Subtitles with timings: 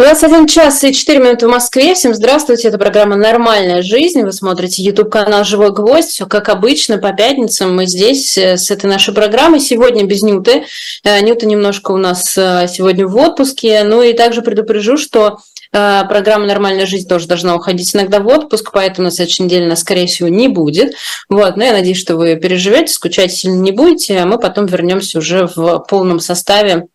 [0.00, 1.92] 21 час и 4 минуты в Москве.
[1.92, 2.68] Всем здравствуйте.
[2.68, 4.22] Это программа «Нормальная жизнь».
[4.22, 6.08] Вы смотрите YouTube-канал «Живой гвоздь».
[6.08, 9.60] Все как обычно, по пятницам мы здесь э, с этой нашей программой.
[9.60, 10.64] Сегодня без Нюты.
[11.04, 13.82] Э, Нюта немножко у нас э, сегодня в отпуске.
[13.82, 15.40] Ну и также предупрежу, что
[15.70, 20.06] программа «Нормальная жизнь» тоже должна уходить иногда в отпуск, поэтому на следующей неделе нас, скорее
[20.06, 20.94] всего, не будет.
[21.28, 25.18] Вот, но я надеюсь, что вы переживете, скучать сильно не будете, а мы потом вернемся
[25.18, 26.88] уже в полном составе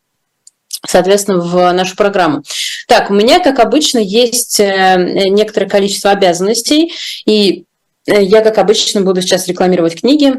[0.88, 2.44] соответственно, в нашу программу.
[2.88, 6.94] Так, у меня, как обычно, есть э, некоторое количество обязанностей,
[7.26, 7.66] и
[8.08, 10.36] э, я, как обычно, буду сейчас рекламировать книги.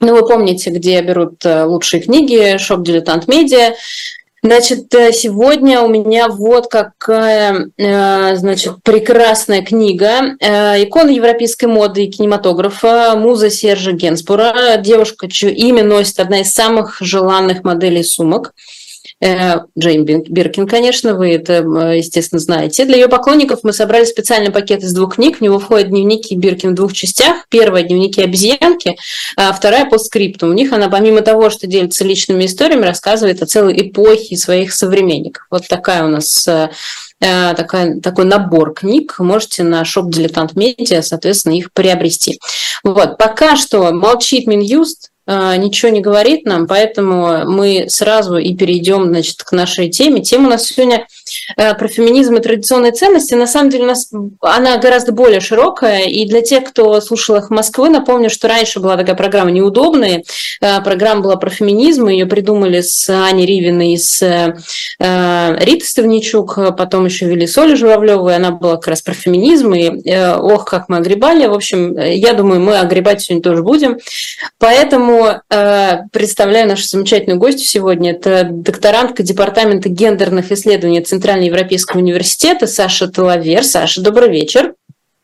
[0.00, 3.74] Ну, вы помните, где берут э, лучшие книги, шоп «Дилетант Медиа».
[4.44, 13.50] Значит, сегодня у меня вот какая, значит, прекрасная книга «Икона европейской моды и кинематографа» муза
[13.50, 18.52] Сержа Генспура, девушка, чье имя носит одна из самых желанных моделей сумок–
[19.22, 21.54] Джейн Биркин, конечно, вы это,
[21.92, 22.84] естественно, знаете.
[22.84, 25.38] Для ее поклонников мы собрали специальный пакет из двух книг.
[25.38, 27.46] В него входят дневники Биркин в двух частях.
[27.48, 28.96] Первая– дневники обезьянки,
[29.36, 30.48] а вторая– по скрипту.
[30.48, 35.46] У них она, помимо того, что делится личными историями, рассказывает о целой эпохе своих современников.
[35.50, 36.70] Вот такая у нас э,
[37.20, 39.20] э, такая, такой набор книг.
[39.20, 42.40] Можете на шоп Дилетант Медиа, соответственно, их приобрести.
[42.82, 43.18] Вот.
[43.18, 45.11] Пока что молчит Минюст,
[45.56, 50.22] ничего не говорит нам, поэтому мы сразу и перейдем значит, к нашей теме.
[50.22, 51.06] Тема у нас сегодня
[51.56, 53.34] про феминизм и традиционные ценности.
[53.34, 56.06] На самом деле у нас она гораздо более широкая.
[56.06, 60.24] И для тех, кто слушал их Москвы, напомню, что раньше была такая программа «Неудобные».
[60.60, 62.08] Э, программа была про феминизм.
[62.08, 64.54] Ее придумали с Аней Ривиной и с э,
[64.98, 66.76] Ритой Ставничук.
[66.76, 68.36] Потом еще вели Соли Журавлевой.
[68.36, 69.74] Она была как раз про феминизм.
[69.74, 69.90] И
[70.38, 71.46] ох, как мы огребали.
[71.46, 73.98] В общем, я думаю, мы огребать сегодня тоже будем.
[74.58, 78.12] Поэтому э, представляю нашу замечательную гостью сегодня.
[78.12, 81.00] Это докторантка Департамента гендерных исследований
[81.42, 83.64] Центральноевропейского университета Саша Талавер.
[83.64, 84.74] Саша, добрый вечер.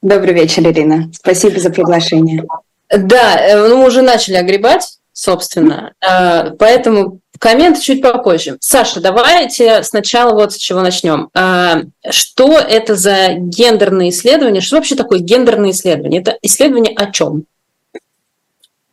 [0.03, 1.11] Добрый вечер, Ирина.
[1.15, 2.45] Спасибо за приглашение.
[2.91, 8.57] Да, э, ну, мы уже начали огребать, собственно, э, поэтому коммент чуть попозже.
[8.61, 11.29] Саша, давайте сначала вот с чего начнем.
[11.35, 14.61] Э, что это за гендерные исследования?
[14.61, 16.19] Что вообще такое гендерные исследования?
[16.19, 17.45] Это исследование о чем?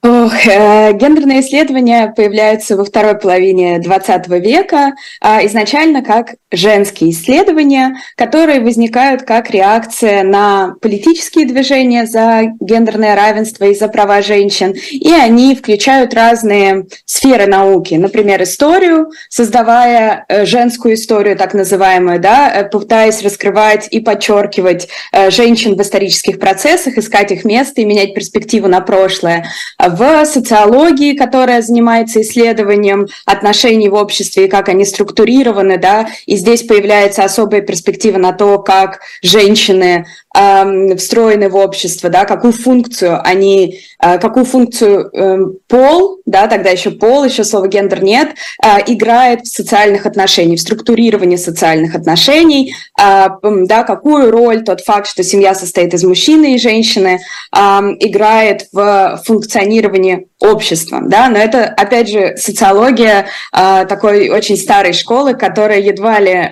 [0.05, 7.95] Ох, э, гендерные исследования появляются во второй половине XX века э, изначально как женские исследования,
[8.15, 15.11] которые возникают как реакция на политические движения за гендерное равенство и за права женщин, и
[15.11, 22.69] они включают разные сферы науки, например, историю, создавая э, женскую историю, так называемую, да, э,
[22.69, 28.67] пытаясь раскрывать и подчеркивать э, женщин в исторических процессах, искать их место и менять перспективу
[28.67, 29.47] на прошлое
[29.95, 36.63] в социологии, которая занимается исследованием отношений в обществе и как они структурированы, да, и здесь
[36.63, 43.79] появляется особая перспектива на то, как женщины э, встроены в общество, да, какую функцию они,
[44.01, 49.41] э, какую функцию э, пол, да, тогда еще пол, еще слова гендер нет, э, играет
[49.41, 55.55] в социальных отношениях, в структурировании социальных отношений, э, да, какую роль тот факт, что семья
[55.55, 57.19] состоит из мужчины и женщины,
[57.55, 57.59] э,
[57.99, 65.33] играет в функционировании общества, да, но это, опять же, социология э, такой очень старой школы,
[65.33, 66.51] которая едва ли э,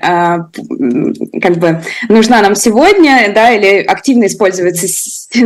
[1.42, 4.88] как бы нужна нам сегодня, да, или активно используется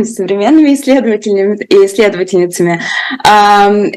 [0.04, 2.80] современными исследователями и исследовательницами.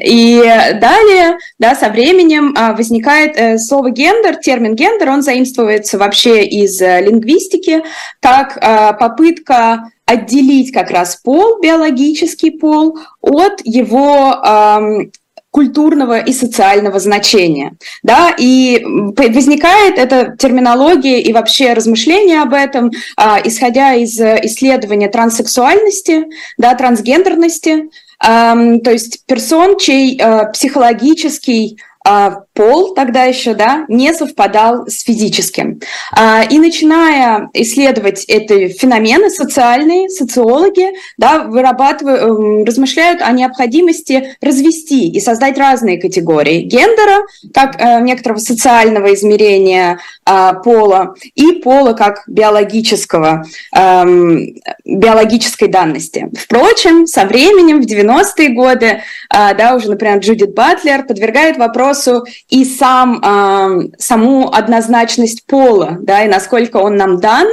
[0.00, 0.42] И
[0.80, 6.80] далее, да, со временем а, возникает э, слово гендер, термин гендер, он заимствуется вообще из
[6.80, 7.82] э, лингвистики
[8.20, 15.08] как а, попытка отделить как раз пол, биологический пол, от его
[15.50, 17.74] культурного и социального значения.
[18.02, 18.34] Да?
[18.38, 26.24] И возникает эта терминология и вообще размышления об этом, а, исходя из исследования транссексуальности,
[26.56, 34.86] да, трансгендерности, то есть персон, чей а, психологический а, пол тогда еще, да, не совпадал
[34.86, 35.80] с физическим.
[36.12, 45.08] А, и начиная исследовать эти феномены социальные, социологи, да, вырабатывают, эм, размышляют о необходимости развести
[45.10, 52.24] и создать разные категории гендера, как э, некоторого социального измерения а, пола, и пола как
[52.26, 53.44] биологического,
[53.74, 56.28] эм, биологической данности.
[56.38, 63.18] Впрочем, со временем, в 90-е годы, да, уже, например, Джудит Батлер подвергает вопросу и сам,
[63.24, 67.48] э, саму однозначность пола, да, и насколько он нам дан,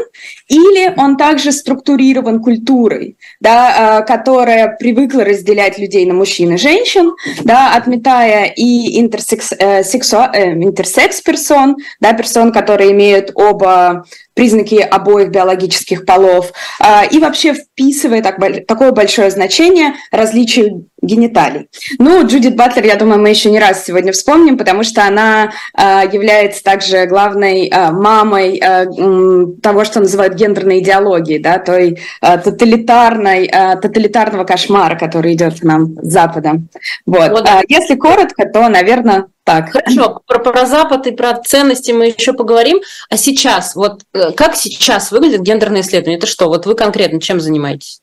[0.50, 7.16] или он также структурирован культурой, да, э, которая привыкла разделять людей на мужчин и женщин,
[7.46, 14.04] да, отметая и интерсекс, э, э, интерсекс-персон, да, персон, которые имеют оба
[14.34, 18.38] признаки обоих биологических полов, э, и вообще вписывая так,
[18.68, 21.70] такое большое значение различию гениталий.
[21.98, 25.82] Ну, Джудит Батлер, я думаю, мы еще не раз сегодня вспомним, потому что она э,
[26.12, 28.86] является также главной э, мамой э,
[29.62, 35.64] того, что называют гендерной идеологией, да, той э, тоталитарной, э, тоталитарного кошмара, который идет к
[35.64, 36.62] нам с Запада.
[37.06, 37.32] Вот.
[37.32, 37.48] вот.
[37.48, 39.72] Э, если коротко, то, наверное, так.
[39.72, 42.80] Хорошо, про, про Запад и про ценности мы еще поговорим.
[43.10, 46.18] А сейчас, вот э, как сейчас выглядит гендерное исследование?
[46.18, 46.48] Это что?
[46.48, 48.02] Вот вы конкретно чем занимаетесь?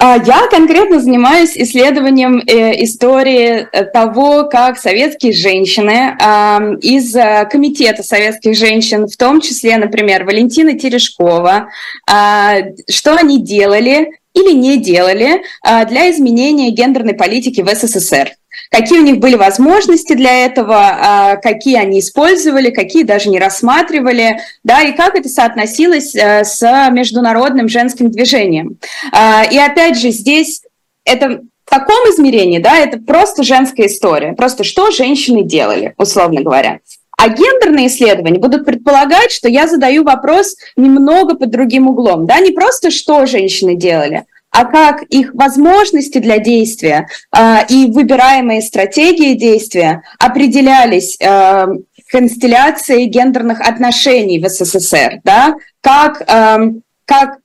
[0.00, 7.12] А, я конкретно занимаюсь исследованием э, истории э, того, как советские женщины э, из
[7.50, 11.70] Комитета советских женщин, в том числе, например, Валентина Терешкова,
[12.08, 18.30] э, что они делали или не делали э, для изменения гендерной политики в СССР
[18.70, 24.38] какие у них были возможности для этого, а, какие они использовали, какие даже не рассматривали,
[24.64, 26.60] да, и как это соотносилось э, с
[26.90, 28.78] международным женским движением.
[29.12, 30.62] А, и опять же, здесь
[31.04, 36.80] это в таком измерении, да, это просто женская история, просто что женщины делали, условно говоря.
[37.18, 42.52] А гендерные исследования будут предполагать, что я задаю вопрос немного под другим углом, да, не
[42.52, 50.02] просто что женщины делали, а как их возможности для действия э, и выбираемые стратегии действия
[50.18, 51.66] определялись э,
[52.10, 56.72] констелляцией гендерных отношений в СССР, да, как, э,
[57.04, 57.38] как,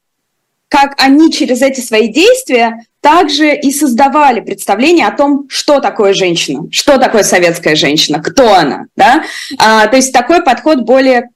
[0.69, 6.63] как они через эти свои действия также и создавали представление о том, что такое женщина,
[6.71, 8.85] что такое советская женщина, кто она.
[8.95, 9.23] Да?
[9.59, 11.29] А, то есть такой подход более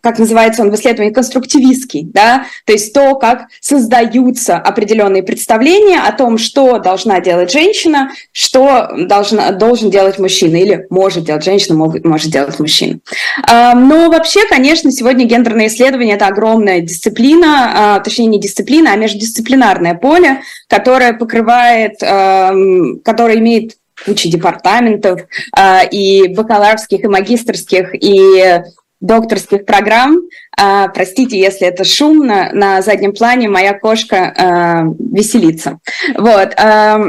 [0.00, 6.12] как называется он в исследовании, конструктивистский, да, то есть то, как создаются определенные представления о
[6.12, 12.04] том, что должна делать женщина, что должна, должен делать мужчина, или может делать женщина, может,
[12.04, 12.98] может делать мужчина.
[13.48, 18.96] А, но вообще, конечно, сегодня гендерное исследование– это огромная дисциплина, а, точнее, не дисциплина, а
[18.96, 25.22] междисциплинарное поле, которое покрывает, которое имеет кучу департаментов
[25.90, 28.60] и бакалаврских, и магистрских, и
[29.06, 30.18] докторских программ.
[30.58, 35.78] А, простите, если это шумно, на заднем плане моя кошка а, веселится.
[36.16, 36.54] Вот.
[36.56, 37.00] А,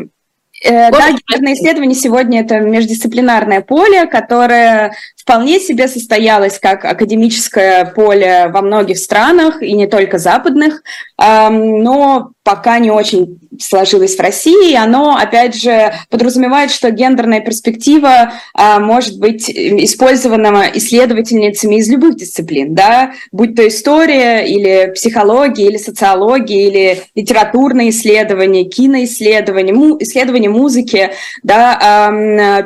[0.64, 8.62] да, гендерное исследование сегодня это междисциплинарное поле, которое вполне себе состоялось как академическое поле во
[8.62, 10.82] многих странах, и не только западных,
[11.20, 14.74] но пока не очень сложилось в России.
[14.74, 22.74] Оно, опять же, подразумевает, что гендерная перспектива а, может быть использована исследовательницами из любых дисциплин,
[22.74, 30.00] да, будь то история или психология, или социология, или литературные исследования, киноисследования, му-
[30.48, 31.12] исследования музыки,
[31.44, 32.64] да,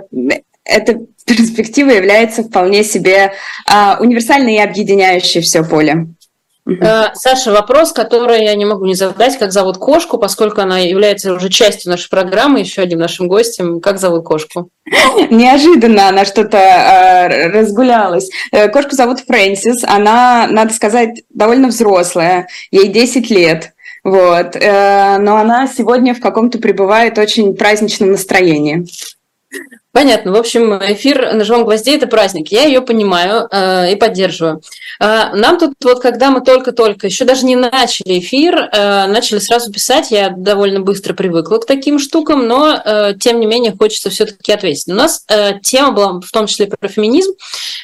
[0.63, 3.33] это перспектива является вполне себе
[3.65, 6.07] а, универсальной и объединяющей все поле.
[6.67, 7.09] Uh-huh.
[7.15, 9.37] Саша, вопрос, который я не могу не задать.
[9.39, 13.81] Как зовут кошку, поскольку она является уже частью нашей программы, еще одним нашим гостем.
[13.81, 14.69] Как зовут кошку?
[15.31, 18.29] Неожиданно она что-то э, разгулялась.
[18.51, 19.83] Э, кошку зовут Фрэнсис.
[19.85, 22.47] Она, надо сказать, довольно взрослая.
[22.69, 23.73] Ей 10 лет.
[24.03, 24.55] Вот.
[24.55, 28.85] Э, но она сегодня в каком-то пребывает очень праздничном настроении.
[29.93, 30.31] Понятно.
[30.31, 32.49] В общем, эфир на живом гвозде– это праздник.
[32.49, 34.61] Я ее понимаю э, и поддерживаю.
[35.01, 39.69] Э, нам тут, вот когда мы только-только, еще даже не начали эфир, э, начали сразу
[39.69, 44.53] писать, я довольно быстро привыкла к таким штукам, но, э, тем не менее, хочется все-таки
[44.53, 44.87] ответить.
[44.87, 47.33] У нас э, тема была в том числе про феминизм,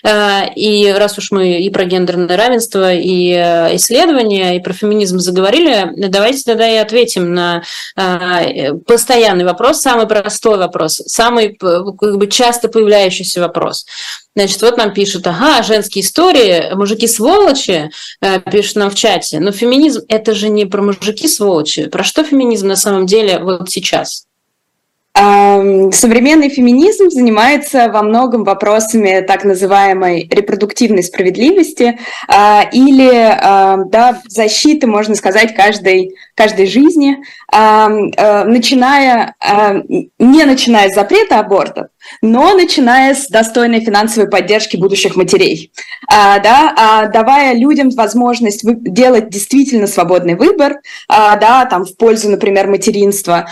[0.05, 5.19] э, и раз уж мы и про гендерное равенство, и э, исследования, и про феминизм
[5.19, 7.63] заговорили, давайте тогда и ответим на
[7.97, 11.57] э, постоянный вопрос, самый простой вопрос, самый
[11.97, 13.85] как бы часто появляющийся вопрос.
[14.35, 17.89] Значит, вот нам пишут, ага, женские истории, мужики сволочи,
[18.21, 19.39] э, пишут нам в чате.
[19.39, 21.87] Но феминизм– это же не про мужики сволочи.
[21.87, 24.26] Про что феминизм на самом деле вот сейчас?
[25.15, 31.97] Современный феминизм занимается во многом вопросами так называемой репродуктивной справедливости
[32.27, 37.17] а, или да, защиты, можно сказать, каждой, каждой жизни,
[37.51, 39.35] э, начиная,
[40.19, 41.87] не начиная с запрета абортов,
[42.21, 45.71] но начиная с достойной финансовой поддержки будущих матерей,
[46.11, 50.75] а, да, а, давая людям возможность делать действительно свободный выбор,
[51.09, 53.47] да, там в пользу, например, материнства.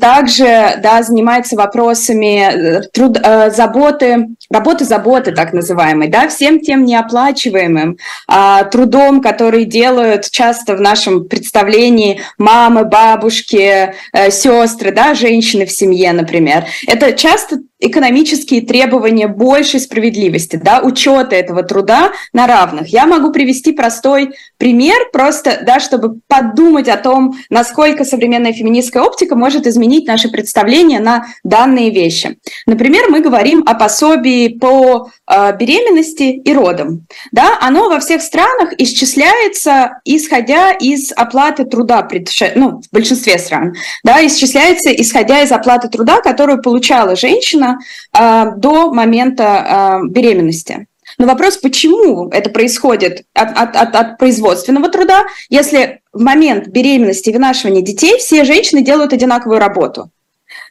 [0.00, 6.84] Также, да, занимается вопросами э, труд, а, заботы работы заботы, так называемой, да, всем тем
[6.84, 15.66] неоплачиваемым а, трудом, который делают часто в нашем представлении мамы, бабушки, э, сестры, да, женщины
[15.66, 16.64] в семье, например.
[16.86, 22.88] Это часто экономические требования большей справедливости, да, учета этого труда на равных.
[22.88, 29.34] Я могу привести простой пример, просто, да, чтобы подумать о том, насколько современная феминистская оптика
[29.34, 32.38] может изменить наши представления на данные вещи.
[32.66, 37.06] Например, мы говорим о пособии по э, беременности и родам.
[37.32, 42.08] Да, оно во всех странах исчисляется, исходя из оплаты труда,
[42.54, 47.78] ну, в большинстве стран, да, исчисляется, исходя из оплаты труда, которую получала женщина
[48.18, 50.86] э, до момента э, беременности.
[51.18, 57.30] Но вопрос, почему это происходит от, от, от, от производственного труда, если в момент беременности
[57.30, 60.10] и вынашивания детей все женщины делают одинаковую работу?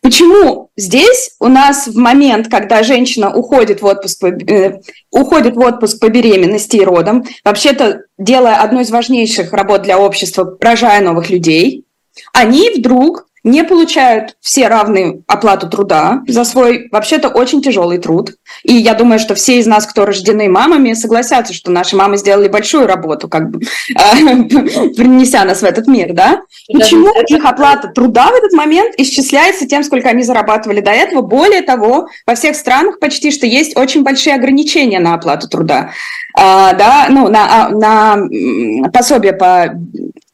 [0.01, 4.79] Почему здесь у нас в момент, когда женщина уходит в отпуск, э,
[5.11, 10.57] уходит в отпуск по беременности и родам, вообще-то делая одну из важнейших работ для общества,
[10.61, 11.85] рожая новых людей,
[12.33, 18.35] они вдруг не получают все равную оплату труда за свой вообще-то очень тяжелый труд.
[18.63, 22.47] И я думаю, что все из нас, кто рождены мамами, согласятся, что наши мамы сделали
[22.47, 26.41] большую работу, как бы принеся нас в этот мир, да?
[26.71, 31.21] Почему их оплата труда в этот момент исчисляется тем, сколько они зарабатывали до этого?
[31.21, 35.91] Более того, во всех странах почти что есть очень большие ограничения на оплату труда.
[36.35, 39.73] А, да, ну, на, а, на пособие по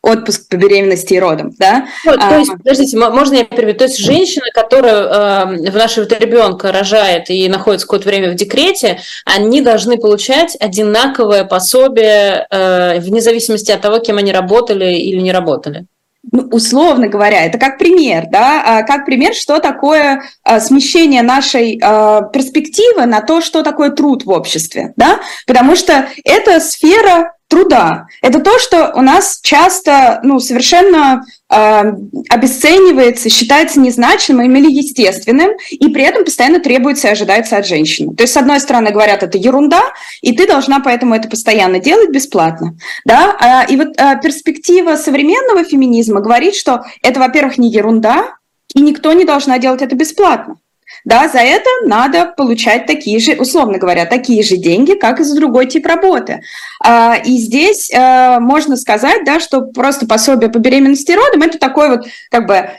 [0.05, 1.87] отпуск по беременности и родам, да?
[2.05, 3.79] Ну, то а, есть, подождите, можно я переведу?
[3.79, 9.61] То есть женщина, которая э, вынашивает ребенка, рожает и находится какое-то время в декрете, они
[9.61, 15.85] должны получать одинаковое пособие э, вне зависимости от того, кем они работали или не работали?
[16.31, 21.79] ну, условно говоря, это как пример, да, а как пример, что такое а, смещение нашей
[21.81, 28.07] а, перспективы на то, что такое труд в обществе, да, потому что это сфера труда.
[28.21, 31.93] Это то, что у нас часто ну, совершенно э,
[32.29, 38.15] обесценивается, считается незначимым или естественным, и при этом постоянно требуется и ожидается от женщины.
[38.15, 39.81] То есть, с одной стороны, говорят, это ерунда,
[40.21, 42.75] и ты должна поэтому это постоянно делать бесплатно.
[43.05, 43.35] Да?
[43.39, 48.35] А, и вот а, перспектива современного феминизма говорит, что это, во-первых, не ерунда,
[48.73, 50.57] и никто не должна делать это бесплатно.
[51.03, 55.35] Да, за это надо получать такие же, условно говоря, такие же деньги, как и за
[55.35, 56.41] другой тип работы.
[56.83, 61.57] А, и здесь а, можно сказать, да, что просто пособие по беременности и родам это
[61.57, 62.69] такой вот как бы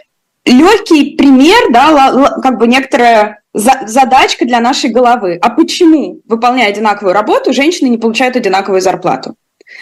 [0.44, 5.38] легкий пример, да, как бы некоторая задачка для нашей головы.
[5.40, 9.36] А почему, выполняя одинаковую работу, женщины не получают одинаковую зарплату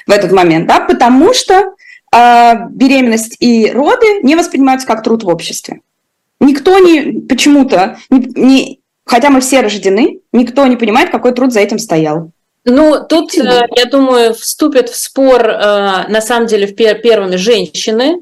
[0.07, 0.67] в этот момент?
[0.69, 0.81] Да?
[0.81, 1.75] Потому что
[2.15, 5.81] э, беременность и роды не воспринимаются как труд в обществе.
[6.41, 11.61] Никто не почему-то, не, не, хотя мы все рождены, никто не понимает, какой труд за
[11.61, 12.33] этим стоял.
[12.65, 17.37] Ну, тут, э, я думаю, вступят в спор, э, на самом деле, в пер первыми
[17.37, 18.21] женщины,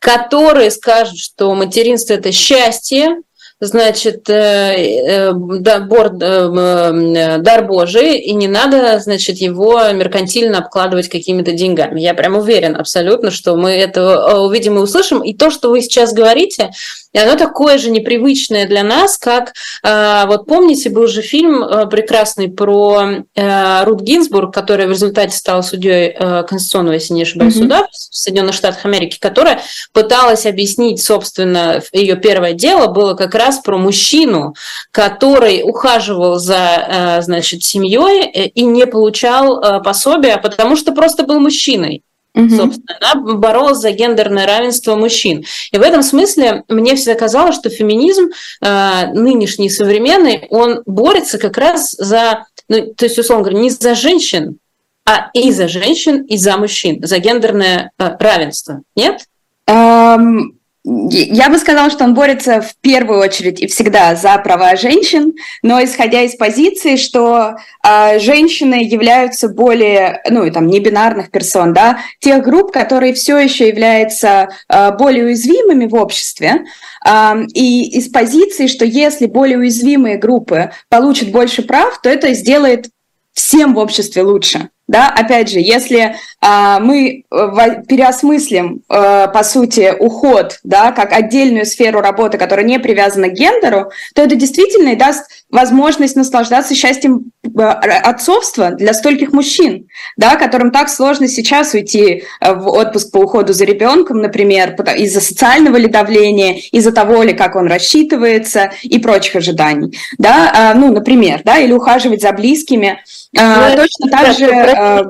[0.00, 3.22] которые скажут, что материнство– это счастье,
[3.60, 12.00] значит, э, дар, дар Божий, и не надо, значит, его меркантильно обкладывать какими-то деньгами.
[12.00, 15.22] Я прям уверена абсолютно, что мы это увидим и услышим.
[15.22, 16.70] И то, что вы сейчас говорите,
[17.12, 21.86] и оно такое же непривычное для нас, как э, вот помните, был же фильм э,
[21.86, 26.14] прекрасный про э, Рут Гинзбург, которая в результате стала судьей
[26.46, 27.62] Конституционного, если не ошибаюсь, mm-hmm.
[27.62, 29.62] суда в Соединенных Штатах Америки, которая
[29.92, 34.54] пыталась объяснить, собственно, ее первое дело было как раз про мужчину,
[34.90, 42.02] который ухаживал за, значит, семьей и не получал пособия, потому что просто был мужчиной
[42.34, 42.48] угу.
[42.48, 45.44] собственно, она боролась за гендерное равенство мужчин.
[45.72, 48.30] И в этом смысле мне всегда казалось, что феминизм
[48.62, 53.94] э, нынешний, современный, он борется как раз за, ну, то есть, условно говоря, не за
[53.94, 54.58] женщин,
[55.06, 58.82] а и за женщин, и за мужчин, за гендерное э, равенство.
[58.94, 59.24] Нет?
[59.68, 60.57] Um...
[60.90, 65.84] Я бы сказала, что он борется в первую очередь и всегда за права женщин, но
[65.84, 71.98] исходя из позиции, что э, женщины являются более, ну и там не бинарных персон, да,
[72.20, 76.64] тех групп, которые все еще являются э, более уязвимыми в обществе,
[77.04, 82.88] э, и из позиции, что если более уязвимые группы получат больше прав, то это сделает
[83.34, 84.70] всем в обществе лучше.
[84.88, 91.66] Да, опять же, если а, мы э, переосмыслим, а, по сути, уход, да, как отдельную
[91.66, 97.32] сферу работы, которая не привязана к гендеру, то это действительно и даст возможность наслаждаться счастьем
[97.44, 103.52] э, отцовства для стольких мужчин, да, которым так сложно сейчас уйти в отпуск по уходу
[103.52, 109.36] за ребенком, например, из-за социального ли давления, из-за того ли, как он рассчитывается и прочих
[109.36, 113.02] ожиданий, да, а, ну, например, да, или ухаживать за близкими,
[113.36, 114.46] а, ну, точно так же...
[114.78, 115.04] А,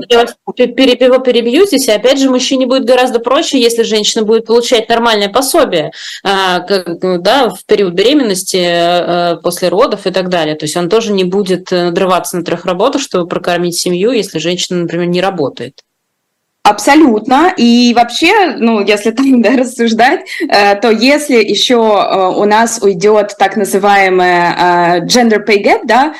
[0.54, 5.28] перебью, перебью здесь, и опять же, мужчине будет гораздо проще, если женщина будет получать нормальное
[5.28, 5.92] пособие
[6.24, 10.54] а, да, в период беременности, а, после родов и так далее.
[10.54, 14.80] То есть он тоже не будет надрываться на трех работах, чтобы прокормить семью, если женщина,
[14.80, 15.82] например, не работает.
[16.68, 17.54] Абсолютно.
[17.56, 23.34] И вообще, ну, если там да, рассуждать, э, то если еще э, у нас уйдет
[23.38, 26.14] так называемая э, gender pay gap, да,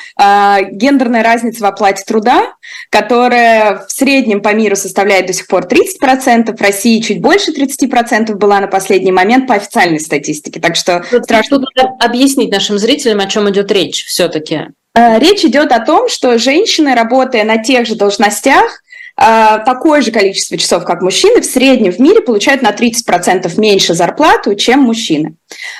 [0.71, 2.53] гендерная разница в оплате труда,
[2.89, 8.33] которая в среднем по миру составляет до сих пор 30%, в России чуть больше 30%
[8.33, 10.59] была на последний момент по официальной статистике.
[10.59, 11.61] Так что вот страшно...
[11.99, 14.69] объяснить нашим зрителям, о чем идет речь все-таки.
[14.95, 18.81] Речь идет о том, что женщины, работая на тех же должностях,
[19.19, 24.55] такое же количество часов, как мужчины, в среднем в мире получают на 30% меньше зарплату,
[24.55, 25.35] чем мужчины.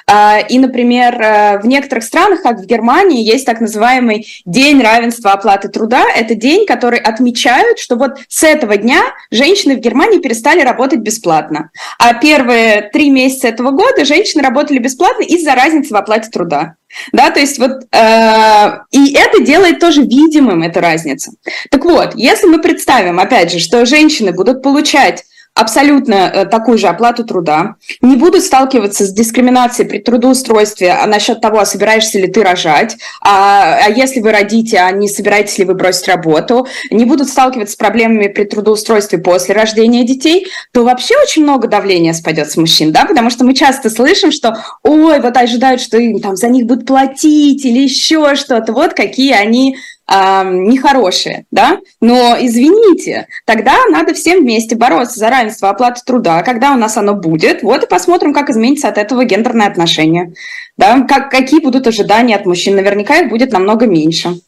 [0.07, 5.31] А, и, например, э, в некоторых странах, как в Германии, есть так называемый День равенства
[5.31, 6.05] оплаты труда.
[6.15, 11.69] Это день, который отмечают, что вот с этого дня женщины в Германии перестали работать бесплатно.
[11.99, 16.75] А первые три месяца этого года женщины работали бесплатно из-за разницы в оплате труда.
[17.11, 21.31] Да, то есть вот э, и это делает тоже видимым эту разницу.
[21.69, 25.23] Так вот, если мы представим, опять же, что женщины будут получать
[25.59, 31.41] абсолютно э, такую же оплату труда, не будут сталкиваться с дискриминацией при трудоустройстве а насчет
[31.41, 35.65] того, а собираешься ли ты рожать, а, а если вы родите, а не собираетесь ли
[35.65, 41.15] вы бросить работу, не будут сталкиваться с проблемами при трудоустройстве после рождения детей, то вообще
[41.21, 45.35] очень много давления спадет с мужчин, да, потому что мы часто слышим, что, ой, вот
[45.35, 49.75] ожидают, что им там за них будут платить или еще что-то, вот какие они
[50.09, 56.73] э, нехорошие, да, но извините, тогда надо всем вместе бороться за равенство оплаты труда, когда
[56.73, 60.33] у нас оно будет, вот и посмотрим, как изменится от этого гендерное отношение,
[60.77, 64.39] да, как, какие будут ожидания от мужчин, наверняка их будет намного меньше.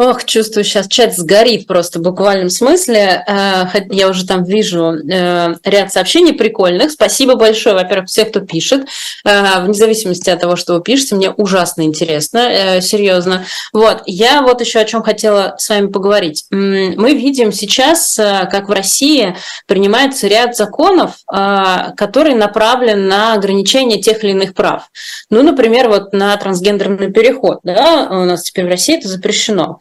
[0.00, 3.24] Ох, чувствую, сейчас чат сгорит просто в буквальном смысле.
[3.26, 6.92] Э, я уже там вижу э, ряд сообщений прикольных.
[6.92, 8.86] Спасибо большое, во-первых, всех, кто пишет.
[9.24, 13.44] Э, вне зависимости от того, что вы пишете, мне ужасно интересно, серьезно.
[13.72, 16.44] Вот, я вот еще о чем хотела с вами поговорить.
[16.52, 19.34] Мы видим сейчас, как в России
[19.66, 24.90] принимается ряд законов, который направлен на ограничение тех или иных прав.
[25.28, 27.58] Ну, например, вот на трансгендерный переход.
[27.64, 28.06] Да?
[28.10, 29.80] У нас теперь в России это запрещено.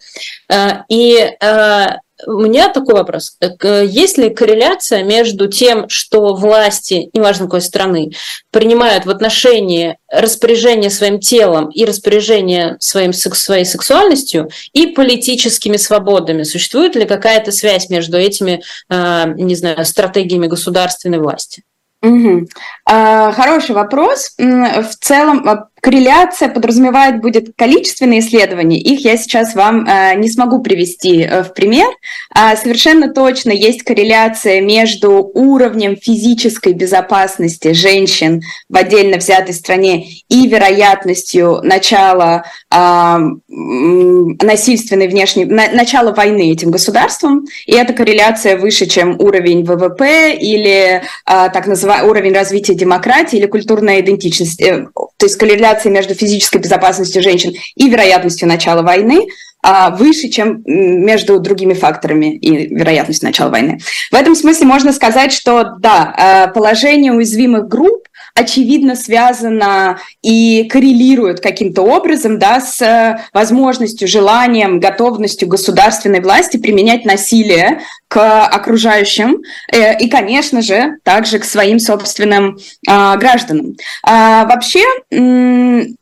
[0.50, 1.86] Э, и э,
[2.26, 3.38] у меня такой вопрос.
[3.62, 8.12] Есть ли корреляция между тем, что власти, неважно какой страны,
[8.52, 16.43] принимают в отношении распоряжения своим телом и распоряжения своим, своей сексуальностью и политическими свободами?
[16.43, 21.63] Существует ли какая-то связь между этими, э, не знаю, стратегиями государственной власти?
[22.02, 22.48] Угу.
[22.86, 24.36] Хороший вопрос.
[24.38, 28.79] В целом, корреляция подразумевает будет количественные исследования.
[28.79, 31.87] Их я сейчас вам э, не смогу привести э, в пример.
[32.33, 40.47] А совершенно точно есть корреляция между уровнем физической безопасности женщин в отдельно взятой стране и
[40.47, 47.45] вероятностью начала э, насильственной внешней, на, начала войны этим государством.
[47.65, 53.45] И эта корреляция выше, чем уровень ВВП или э, так называемый уровень развития демократии или
[53.45, 54.61] культурная идентичность.
[54.61, 54.87] Э,
[55.17, 59.27] то есть корреляция корреляции между физической безопасностью женщин и вероятностью начала войны
[59.63, 63.80] а, выше, чем между другими факторами и вероятностью начала войны.
[64.12, 71.39] В этом смысле можно сказать, что да, а, положение уязвимых групп очевидно связано и коррелирует
[71.39, 79.97] каким-то образом да, с э, возможностью, желанием, готовностью государственной власти применять насилие к окружающим э,
[80.00, 83.76] и, конечно же, также к своим собственным а, гражданам.
[84.04, 84.84] А, вообще,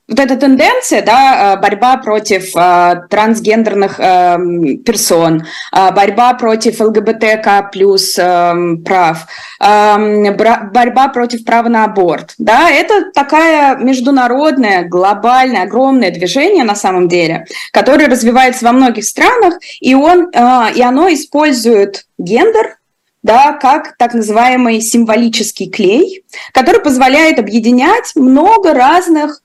[0.07, 2.51] вот эта тенденция, да, а, борьба против
[3.09, 9.27] трансгендерных персон, борьба против ЛГБТК плюс прав,
[9.59, 17.45] борьба против права на аборт, да, это такая международная, глобальная, огромное движение на самом деле,
[17.71, 22.77] которое развивается во многих странах, и, он, и оно использует гендер,
[23.25, 29.44] да, как так называемый символический клей, который позволяет объединять много разных э,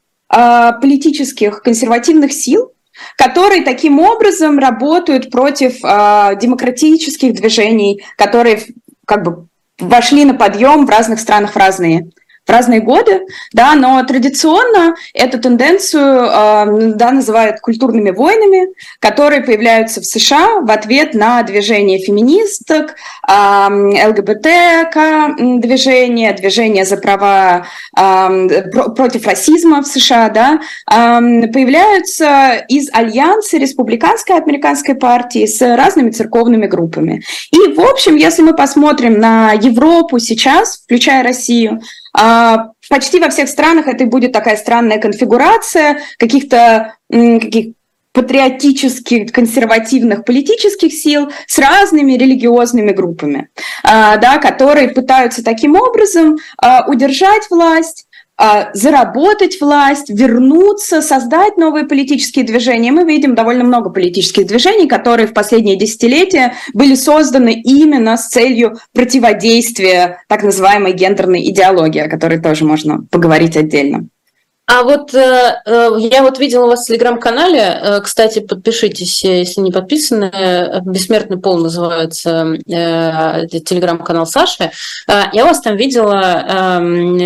[0.80, 2.72] политических консервативных сил,
[3.16, 8.62] которые таким образом работают против э, демократических движений, которые
[9.06, 12.10] как бы вошли на подъем в разных странах в разные
[12.50, 20.04] разные годы, да, но традиционно эту тенденцию э, да, называют культурными войнами, которые появляются в
[20.04, 22.94] США в ответ на движение феминисток,
[23.28, 24.48] э, ЛГБТ
[25.60, 28.62] движение, движение за права э,
[28.96, 37.22] против расизма в США, да, появляются из альянса республиканской американской партии с разными церковными группами.
[37.52, 41.82] И, в общем, если мы посмотрим на Европу сейчас, включая Россию, а,
[42.12, 47.74] почти во всех странах это будет такая странная конфигурация каких-то каких
[48.12, 53.50] патриотических, консервативных политических сил с разными религиозными группами,
[53.84, 58.09] а, да, которые пытаются таким образом а, удержать власть, а,
[58.72, 62.92] заработать власть, вернуться, создать новые политические движения.
[62.92, 68.78] Мы видим довольно много политических движений, которые в последние десятилетия были созданы именно с целью
[68.94, 74.06] противодействия так называемой гендерной идеологии, о которой тоже можно поговорить отдельно.
[74.72, 79.72] А вот э, э, я вот видела вас в телеграм-канале, э, кстати, подпишитесь, если не
[79.72, 80.30] подписаны,
[80.84, 84.70] «Бессмертный пол» называется телеграм-канал Саши.
[85.08, 87.18] Я у вас там видела эм,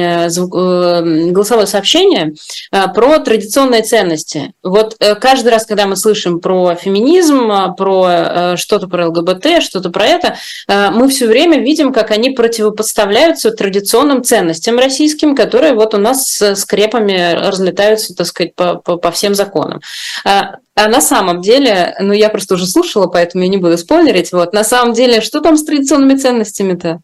[1.33, 2.35] голосовое сообщение
[2.70, 4.54] про традиционные ценности.
[4.62, 10.37] Вот каждый раз, когда мы слышим про феминизм, про что-то про ЛГБТ, что-то про это,
[10.68, 16.54] мы все время видим, как они противопоставляются традиционным ценностям российским, которые вот у нас с
[16.57, 19.81] скрепами разлетаются, так сказать, по, по, по всем законам.
[20.25, 24.33] А, а на самом деле, ну я просто уже слушала, поэтому я не буду спойлерить,
[24.33, 27.01] вот, на самом деле, что там с традиционными ценностями-то?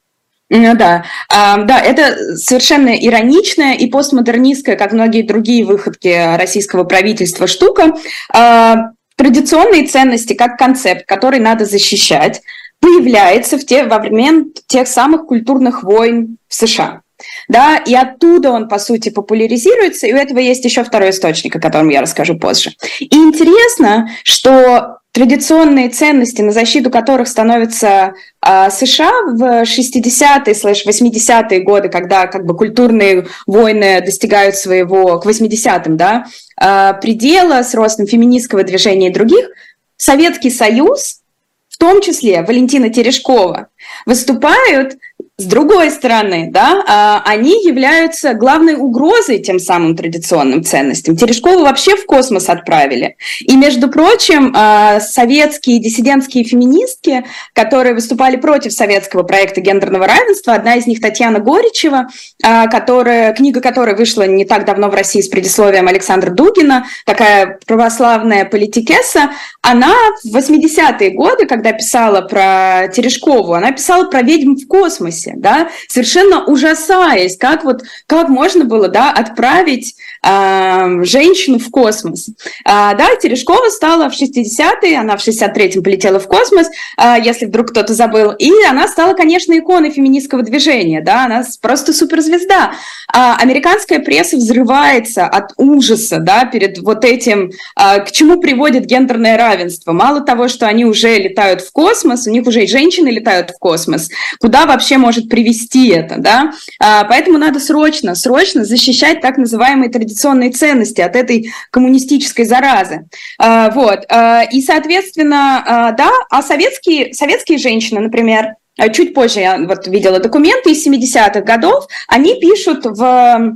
[0.52, 7.46] Ну да, а, да, это совершенно ироничная и постмодернистская, как многие другие выходки российского правительства,
[7.46, 7.94] штука.
[8.32, 12.42] А, традиционные ценности как концепт, который надо защищать,
[12.80, 17.02] появляется в те, во время тех самых культурных войн в США
[17.50, 21.60] да, и оттуда он, по сути, популяризируется, и у этого есть еще второй источник, о
[21.60, 22.70] котором я расскажу позже.
[23.00, 28.14] И интересно, что традиционные ценности, на защиту которых становятся
[28.46, 35.96] э, США в 60-е 80-е годы, когда как бы культурные войны достигают своего, к 80-м,
[35.96, 36.26] да,
[36.60, 39.48] э, предела с ростом феминистского движения и других,
[39.96, 41.22] Советский Союз,
[41.68, 43.66] в том числе Валентина Терешкова,
[44.06, 44.98] выступают
[45.40, 51.16] с другой стороны, да, а, они являются главной угрозой тем самым традиционным ценностям.
[51.16, 53.16] Терешкову вообще в космос отправили.
[53.40, 57.24] И, между прочим, а, советские диссидентские феминистки,
[57.54, 62.08] которые выступали против советского проекта гендерного равенства, одна из них Татьяна Горичева,
[62.42, 67.58] а, которая, книга которой вышла не так давно в России с предисловием Александра Дугина, такая
[67.66, 69.30] православная политикесса,
[69.62, 75.70] она в 80-е годы, когда писала про Терешкову, она писала про ведьм в космосе, да,
[75.88, 82.30] совершенно ужасаясь, как вот, как можно было, да, отправить э, женщину в космос.
[82.64, 87.70] А, да, Терешкова стала в 60-е, она в 63-м полетела в космос, а, если вдруг
[87.70, 92.72] кто-то забыл, и она стала, конечно, иконой феминистского движения, да, она просто суперзвезда.
[93.12, 99.92] А американская пресса взрывается от ужаса, да, перед вот этим, к чему приводит гендерное равенство.
[99.92, 103.58] Мало того, что они уже летают в космос, у них уже и женщины летают в
[103.58, 110.09] космос, куда вообще может привести это, да, поэтому надо срочно, срочно защищать так называемые традиционные
[110.10, 113.06] ценности от этой коммунистической заразы,
[113.38, 118.54] а, вот, а, и, соответственно, да, а советские, советские женщины, например,
[118.92, 123.54] чуть позже я вот видела документы из 70-х годов, они пишут в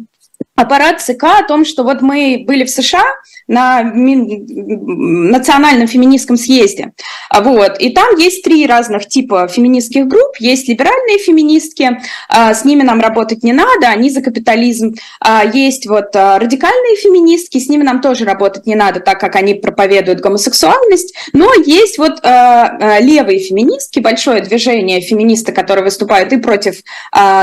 [0.57, 3.05] аппарат ЦК о том, что вот мы были в США
[3.49, 6.93] на национальном феминистском съезде,
[7.33, 12.83] вот, и там есть три разных типа феминистских групп, есть либеральные феминистки, а, с ними
[12.83, 17.83] нам работать не надо, они за капитализм, а, есть вот а, радикальные феминистки, с ними
[17.83, 23.99] нам тоже работать не надо, так как они проповедуют гомосексуальность, но есть вот левые феминистки,
[23.99, 26.77] большое движение феминисты, которые выступают и против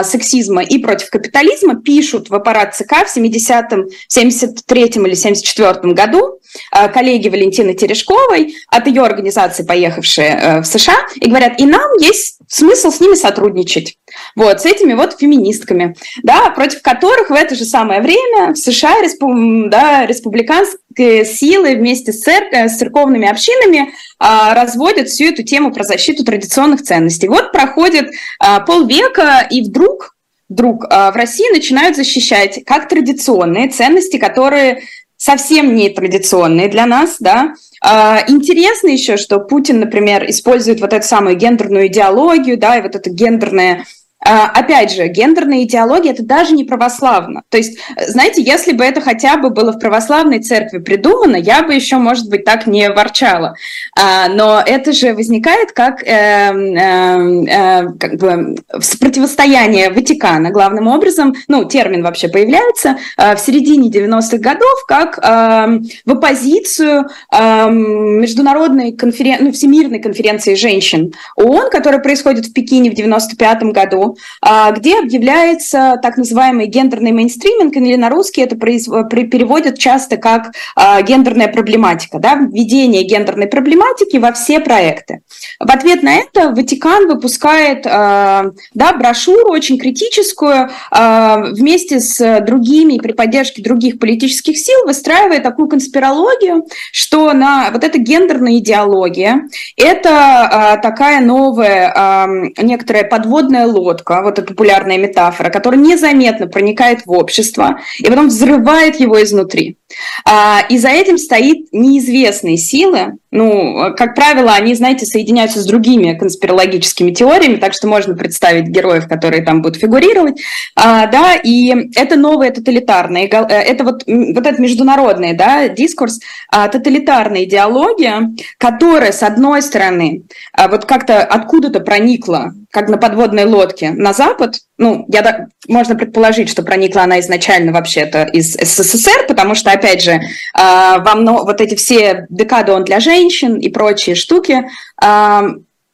[0.03, 6.39] сексизма, и против капитализма, пишут в аппарат ЦК в 70-м, 73-м или 74-м году
[6.75, 11.93] э, коллеги Валентины Терешковой от ее организации, поехавшие э, в США, и говорят, и нам
[11.99, 13.97] есть смысл с ними сотрудничать.
[14.35, 19.01] Вот, с этими вот феминистками, да, против которых в это же самое время в США
[19.01, 25.73] респу, да, республиканские силы вместе с, церк с церковными общинами а, разводят всю эту тему
[25.73, 27.29] про защиту традиционных ценностей.
[27.29, 30.15] Вот проходит а, полвека, и вдруг
[30.51, 34.83] вдруг а, в России начинают защищать как традиционные ценности, которые
[35.15, 37.53] совсем не традиционные для нас, да.
[37.81, 42.95] А, интересно еще, что Путин, например, использует вот эту самую гендерную идеологию, да, и вот
[42.95, 43.85] это гендерное
[44.23, 47.43] опять же, гендерная идеология– это даже не православно.
[47.49, 51.73] То есть, знаете, если бы это хотя бы было в православной церкви придумано, я бы
[51.73, 53.55] еще, может быть, так не ворчала.
[53.97, 58.55] А, но это же возникает как, э, э, э, как бы
[58.99, 67.09] противостояние Ватикана, главным образом, ну, термин вообще появляется в середине 90-х годов, как в оппозицию
[67.31, 74.10] международной конференции, ну, Всемирной конференции женщин ООН, которая происходит в Пекине в 95 году,
[74.41, 81.01] а, где объявляется так называемый гендерный мейнстриминг, или на русский это переводят часто как а,
[81.01, 85.21] гендерная проблематика, да, введение гендерной проблематики во все проекты.
[85.59, 93.13] В ответ на это Ватикан выпускает а, да, брошюру очень критическую, вместе с другими, при
[93.13, 99.47] поддержке других политических сил, выстраивая такую конспирологию, что на вот эта гендерная идеология,
[99.77, 107.11] это такая новая, некоторая подводная лодка, лодка, вот эта популярная метафора, которая незаметно проникает в
[107.11, 109.77] общество и потом взрывает его изнутри.
[110.25, 113.17] А, и за этим стоит неизвестные силы.
[113.31, 119.07] Ну, как правило, они, знаете, соединяются с другими конспирологическими теориями, так что можно представить героев,
[119.07, 120.41] которые там будут фигурировать.
[120.75, 126.67] А, да, и это новая тоталитарная, э, это вот, вот этот международный да, дискурс, а,
[126.67, 133.91] тоталитарная идеология, которая, с одной стороны, а, вот как-то откуда-то проникла, как на подводной лодке,
[133.91, 139.71] на Запад, ну, я, можно предположить, что проникла она изначально вообще-то из СССР, потому что,
[139.71, 140.19] опять же,
[140.55, 144.67] а, во мно, вот эти все декадон для женщин и прочие штуки
[144.99, 145.43] а,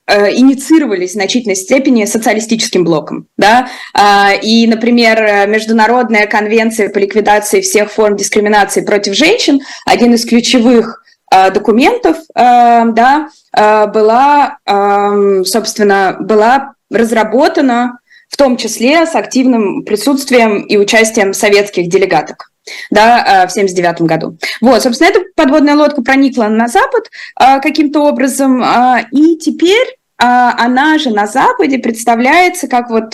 [0.08, 3.28] э, инициировались в значительной степени социалистическим блоком.
[3.36, 3.68] Да?
[3.94, 11.04] А, и, например, Международная конвенция по ликвидации всех форм дискриминации против женщин, один из ключевых
[11.54, 14.60] документов, да, была,
[15.44, 22.52] собственно, была разработана в том числе с активным присутствием и участием советских делегаток
[22.92, 24.38] да, э, в 79 году.
[24.62, 27.10] Вот, собственно, эта подводная лодка проникла на Запад
[27.40, 33.14] э, каким-то образом, э, и теперь она же на Западе представляется как вот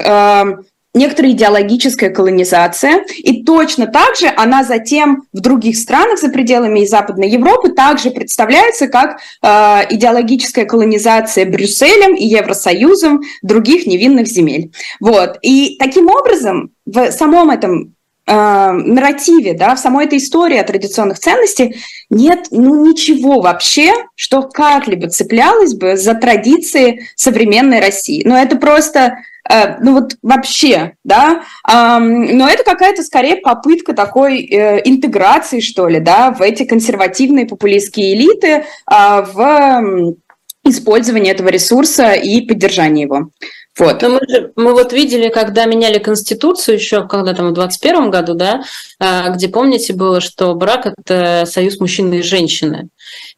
[0.93, 6.87] некоторая идеологическая колонизация, и точно так же она затем в других странах за пределами и
[6.87, 9.47] Западной Европы также представляется как э,
[9.89, 14.71] идеологическая колонизация Брюсселем и Евросоюзом других невинных земель.
[14.99, 15.39] Вот.
[15.41, 17.95] И таким образом в самом этом
[18.27, 21.69] э, нарративе, да, в самой этой истории о традиционных ценностях
[22.11, 28.21] нет ну, ничего вообще, что как-либо цеплялось бы за традиции современной России.
[28.25, 29.17] Но это просто
[29.49, 36.31] ну вот вообще, да, но это какая-то скорее попытка такой э, интеграции, что ли, да,
[36.31, 40.15] в эти консервативные популистские элиты а, в
[40.63, 43.29] использование этого ресурса и поддержание его.
[43.77, 44.01] Вот.
[44.03, 48.35] Но мы, же, мы вот видели, когда меняли Конституцию еще, когда там в 21 году,
[48.35, 48.63] да,
[48.99, 52.89] а, где, помните, было, что брак– это союз мужчины и женщины.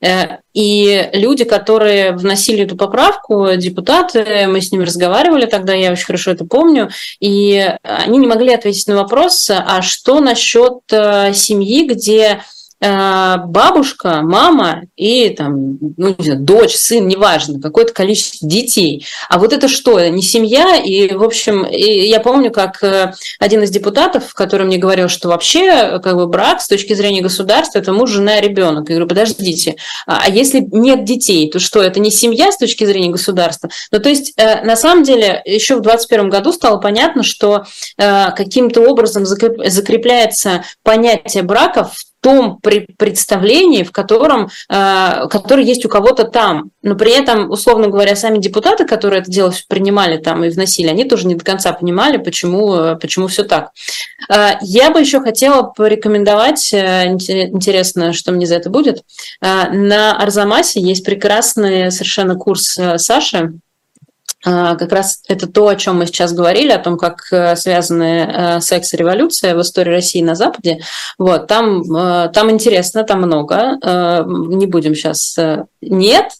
[0.01, 6.05] Э, и люди, которые вносили эту поправку, депутаты, мы с ними разговаривали тогда, я очень
[6.05, 11.87] хорошо это помню, и они не могли ответить на вопрос, а что насчет э, семьи,
[11.87, 12.41] где
[12.85, 19.05] бабушка, мама и там, ну, не знаю, дочь, сын, неважно, какое-то количество детей.
[19.29, 19.99] А вот это что?
[20.07, 20.75] Не семья?
[20.77, 25.29] И, в общем, и я помню, как э, один из депутатов, который мне говорил, что
[25.29, 28.89] вообще как бы брак с точки зрения государства это муж, жена, ребенок.
[28.89, 32.85] Я говорю, подождите, а, а если нет детей, то что, это не семья с точки
[32.85, 33.69] зрения государства?
[33.91, 37.65] Ну, то есть, э, на самом деле, еще в 2021 году стало понятно, что
[37.97, 46.23] каким-то образом закрепляется понятие брака в том представлении, в котором, э, который есть у кого-то
[46.23, 46.71] там.
[46.81, 51.05] Но при этом, условно говоря, сами депутаты, которые это дело принимали там и вносили, они
[51.05, 53.73] тоже не до конца понимали, почему, э, почему все так.
[54.27, 59.03] Э, я бы еще хотела порекомендовать, интересно, что мне за это будет,
[59.41, 63.53] на Арзамасе есть прекрасный совершенно курс Саши,
[64.45, 68.61] как раз это то, о чем мы сейчас говорили, о том, как э, связаны э,
[68.61, 70.81] секс и революция в истории России на Западе.
[71.17, 73.77] Вот, там, э, там интересно, там много.
[74.25, 75.37] Не будем сейчас...
[75.81, 76.31] Нет,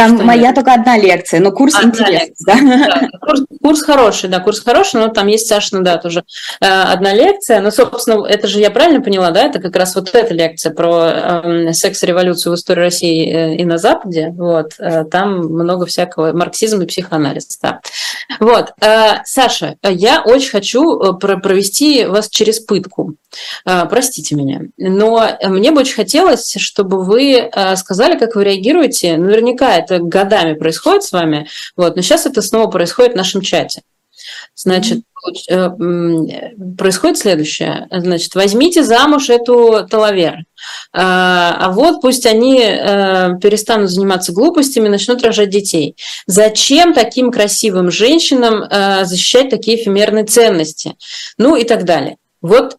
[0.00, 0.54] там что моя нет?
[0.54, 2.46] только одна лекция, но курс одна интересный.
[2.46, 2.54] Да?
[3.00, 6.24] Да, курс, курс хороший, да, курс хороший, но там есть, Сашина, да, тоже
[6.60, 7.60] э, одна лекция.
[7.60, 11.42] Но, собственно, это же я правильно поняла, да, это как раз вот эта лекция про
[11.44, 14.32] э, секс-революцию в истории России э, и на Западе.
[14.36, 17.80] Вот, э, там много всякого, марксизм и психоанализ, да.
[18.38, 23.14] Вот, э, Саша, я очень хочу э, провести вас через пытку.
[23.66, 29.16] Э, простите меня, но мне бы очень хотелось, чтобы вы сказали, как вы реагируете.
[29.16, 33.82] Наверняка это годами происходит с вами, вот, но сейчас это снова происходит в нашем чате.
[34.54, 35.00] Значит,
[35.48, 35.70] Э,
[36.78, 37.86] происходит следующее.
[37.90, 40.44] Значит, возьмите замуж эту талавер.
[40.92, 45.96] А, а вот пусть они э, перестанут заниматься глупостями, начнут рожать детей.
[46.26, 50.94] Зачем таким красивым женщинам э, защищать такие эфемерные ценности?
[51.38, 52.16] Ну и так далее.
[52.40, 52.76] Вот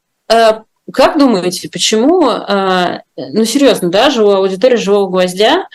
[0.94, 5.68] как думаете, почему, ну серьезно, да, живая аудитория живого гвоздя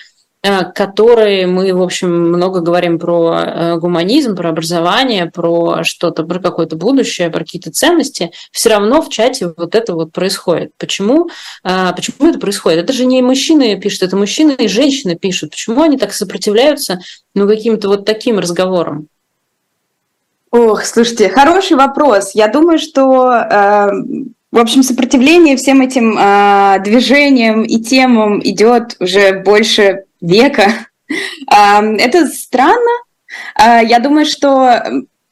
[0.75, 6.77] которые мы, в общем, много говорим про э, гуманизм, про образование, про что-то, про какое-то
[6.77, 10.73] будущее, про какие-то ценности, все равно в чате вот это вот происходит.
[10.79, 11.29] Почему?
[11.65, 12.85] Э, почему это происходит?
[12.85, 15.51] Это же не мужчины пишут, это мужчины и женщины пишут.
[15.51, 17.01] Почему они так сопротивляются
[17.35, 19.09] ну, каким-то вот таким разговорам?
[20.51, 22.35] Ох, слушайте, хороший вопрос.
[22.35, 23.91] Я думаю, что э,
[24.53, 30.87] в общем, сопротивление всем этим э, движениям и темам идет уже больше века.
[31.49, 32.91] Это странно.
[33.55, 34.83] А, я думаю, что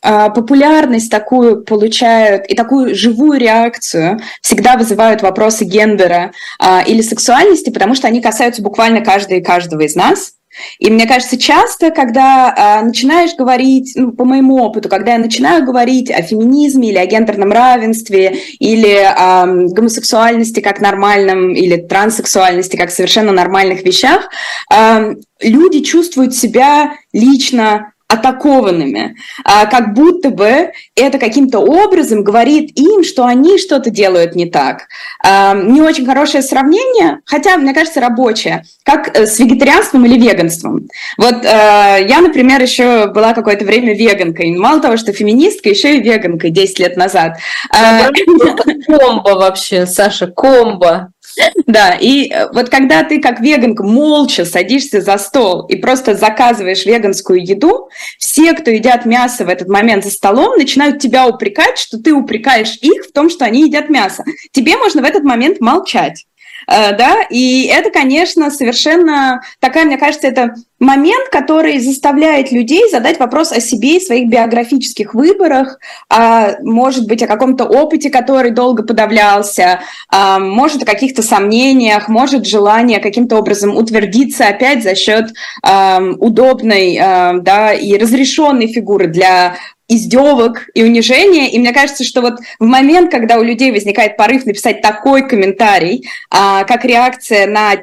[0.06, 7.70] а, популярность такую получают и такую живую реакцию всегда вызывают вопросы гендера а, или сексуальности,
[7.70, 10.34] потому что они касаются буквально каждого и каждого из нас.
[10.78, 15.64] И мне кажется, часто, когда э, начинаешь говорить, ну, по моему опыту, когда я начинаю
[15.64, 22.76] говорить о феминизме или о гендерном равенстве, или о э, гомосексуальности как нормальном, или транссексуальности
[22.76, 24.28] как совершенно нормальных вещах,
[24.70, 33.02] э, люди чувствуют себя лично атакованными, а, как будто бы это каким-то образом говорит им,
[33.02, 34.88] что они что-то делают не так.
[35.22, 40.86] А, не очень хорошее сравнение, хотя, мне кажется, рабочее, как э, с вегетарианством или веганством.
[41.16, 44.56] Вот э, я, например, еще была какое-то время веганкой.
[44.56, 47.38] Мало того, что феминистка, еще и веганкой 10 лет назад.
[47.70, 48.10] А,
[48.86, 51.13] комбо вообще, Саша, комбо.
[51.66, 56.84] Да, и э, вот когда ты как веганка молча садишься за стол и просто заказываешь
[56.84, 61.98] веганскую еду, все, кто едят мясо в этот момент за столом, начинают тебя упрекать, что
[61.98, 64.24] ты упрекаешь их в том, что они едят мясо.
[64.52, 66.24] Тебе можно в этот момент молчать.
[66.66, 73.18] Э, да, и это, конечно, совершенно такая, мне кажется, это момент, который заставляет людей задать
[73.18, 78.82] вопрос о себе и своих биографических выборах, а, может быть, о каком-то опыте, который долго
[78.82, 86.00] подавлялся, а, может, о каких-то сомнениях, может, желание каким-то образом утвердиться опять за счет а,
[86.18, 89.56] удобной да, и разрешенной фигуры для
[89.88, 91.50] издевок и унижения.
[91.50, 96.08] И мне кажется, что вот в момент, когда у людей возникает порыв написать такой комментарий,
[96.30, 97.76] а, как реакция на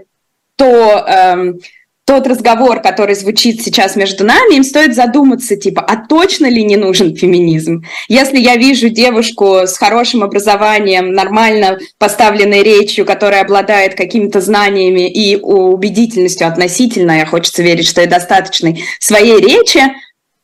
[0.55, 1.59] то, эм,
[2.05, 6.75] тот разговор, который звучит сейчас между нами, им стоит задуматься, типа, а точно ли не
[6.75, 7.85] нужен феминизм?
[8.09, 15.37] Если я вижу девушку с хорошим образованием, нормально поставленной речью, которая обладает какими-то знаниями и
[15.37, 19.81] убедительностью относительно, я хочется верить, что и достаточной своей речи,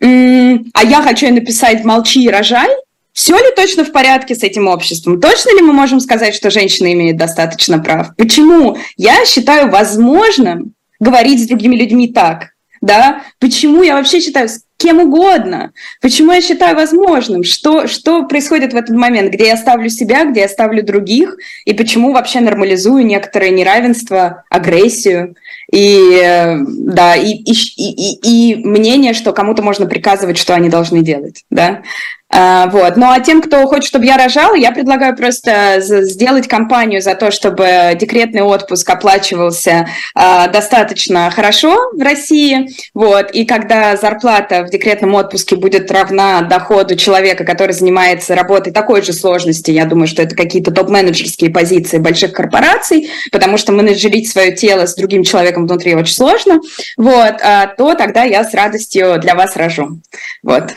[0.02, 2.70] а я хочу написать «молчи и рожай»,
[3.14, 5.20] все ли точно в порядке с этим обществом?
[5.20, 8.16] Точно ли мы можем сказать, что женщина имеет достаточно прав?
[8.16, 12.52] Почему я считаю возможным говорить с другими людьми так?
[12.82, 13.24] Да?
[13.40, 15.72] Почему я вообще считаю с кем угодно?
[16.02, 17.44] Почему я считаю возможным?
[17.44, 21.36] Что, что происходит в этот момент, где я ставлю себя, где я ставлю других?
[21.66, 25.36] И почему вообще нормализую некоторое неравенство, агрессию?
[25.72, 31.02] И э, да, и, и, и, и мнение, что кому-то можно приказывать, что они должны
[31.02, 31.82] делать, да.
[32.30, 32.98] А, вот.
[32.98, 37.32] Ну а тем, кто хочет, чтобы я рожала, я предлагаю просто сделать кампанию за то,
[37.32, 42.70] чтобы декретный отпуск оплачивался а, достаточно хорошо в России.
[42.94, 43.32] Вот.
[43.32, 49.14] И когда зарплата в декретном отпуске будет равна доходу человека, который занимается работой такой же
[49.14, 54.86] сложности, я думаю, что это какие-то топ-менеджерские позиции больших корпораций, потому что менеджерить свое тело
[54.86, 56.60] с другим человеком внутри очень сложно,
[56.98, 60.02] вот, а, то тогда я с радостью для вас рожу.
[60.44, 60.74] Вот.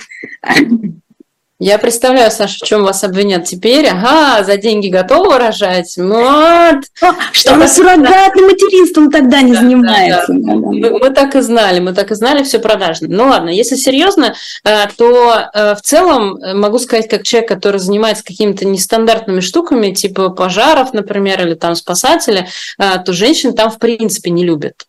[1.62, 3.86] Я представляю, Саша, в чем вас обвинят теперь.
[3.86, 5.94] Ага, за деньги готовы рожать?
[5.98, 6.84] Вот.
[7.32, 10.32] Что она суррогатным материнством тогда не да, занимается.
[10.32, 10.54] Да, да.
[10.54, 13.08] Мы, мы так и знали, мы так и знали, все продажно.
[13.10, 17.78] Ну ладно, если серьезно, э, то э, в целом э, могу сказать, как человек, который
[17.78, 24.30] занимается какими-то нестандартными штуками, типа пожаров, например, или там спасатели, то женщин там в принципе
[24.30, 24.86] не любят.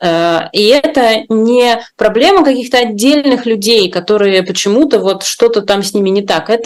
[0.53, 6.21] И это не проблема каких-то отдельных людей, которые почему-то вот что-то там с ними не
[6.21, 6.60] так это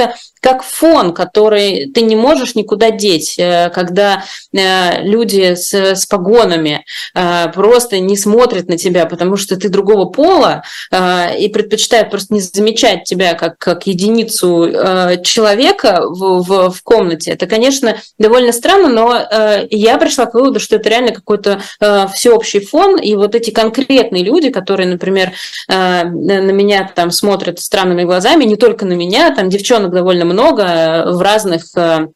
[0.46, 6.86] как фон, который ты не можешь никуда деть, э, когда э, люди с, с погонами
[7.16, 12.42] э, просто не смотрят на тебя, потому что ты другого пола и предпочитают просто не
[12.42, 14.70] замечать тебя как, как единицу
[15.24, 17.32] человека в, в, в комнате.
[17.32, 21.62] Это, конечно, довольно странно, но я пришла к выводу, что это реально какой-то
[22.14, 25.32] всеобщий фон, и вот эти конкретные люди, которые, например,
[25.68, 26.04] на
[26.52, 31.64] меня там смотрят странными глазами, не только на меня, там девчонок довольно много в разных
[31.76, 32.08] э,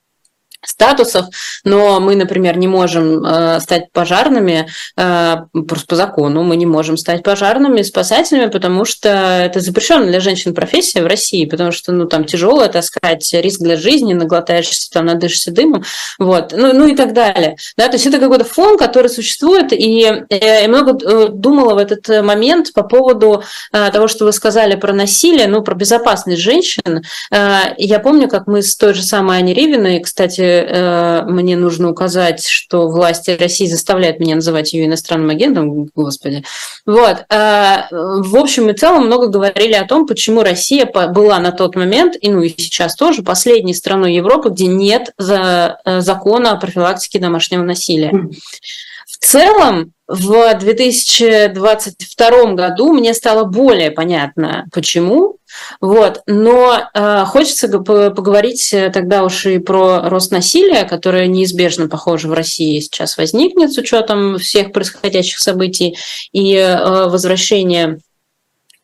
[0.66, 1.28] статусов,
[1.64, 5.38] но мы, например, не можем э, стать пожарными э,
[5.68, 10.54] просто по закону, мы не можем стать пожарными, спасателями, потому что это запрещенная для женщин
[10.54, 15.52] профессия в России, потому что, ну, там тяжело таскать, риск для жизни, наглотаешься, там, надышишься
[15.52, 15.84] дымом,
[16.18, 20.26] вот, ну, ну и так далее, да, то есть это какой-то фон, который существует, и
[20.30, 24.92] я много э, думала в этот момент по поводу э, того, что вы сказали про
[24.92, 29.54] насилие, ну, про безопасность женщин, э, я помню, как мы с той же самой Аней
[29.54, 35.90] Ривиной, кстати, э, мне нужно указать, что власти России заставляют меня называть ее иностранным агентом,
[35.96, 36.44] господи.
[36.86, 37.26] Вот.
[37.30, 42.16] Э, в общем и целом много говорили о том, почему Россия была на тот момент,
[42.20, 47.64] и ну и сейчас тоже, последней страной Европы, где нет э, закона о профилактике домашнего
[47.64, 48.12] насилия.
[49.20, 55.38] Целом, в 2022 году мне стало более понятно, почему.
[55.82, 56.22] Вот.
[56.26, 62.80] Но э, хочется поговорить тогда уж и про рост насилия, которое неизбежно, похоже, в России
[62.80, 65.98] сейчас возникнет с учетом всех происходящих событий
[66.32, 68.00] и э, возвращения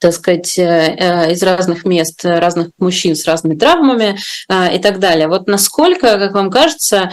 [0.06, 5.00] так сказать, э, э, из разных мест, разных мужчин с разными травмами э, и так
[5.00, 5.28] далее.
[5.28, 7.12] Вот насколько, как вам кажется,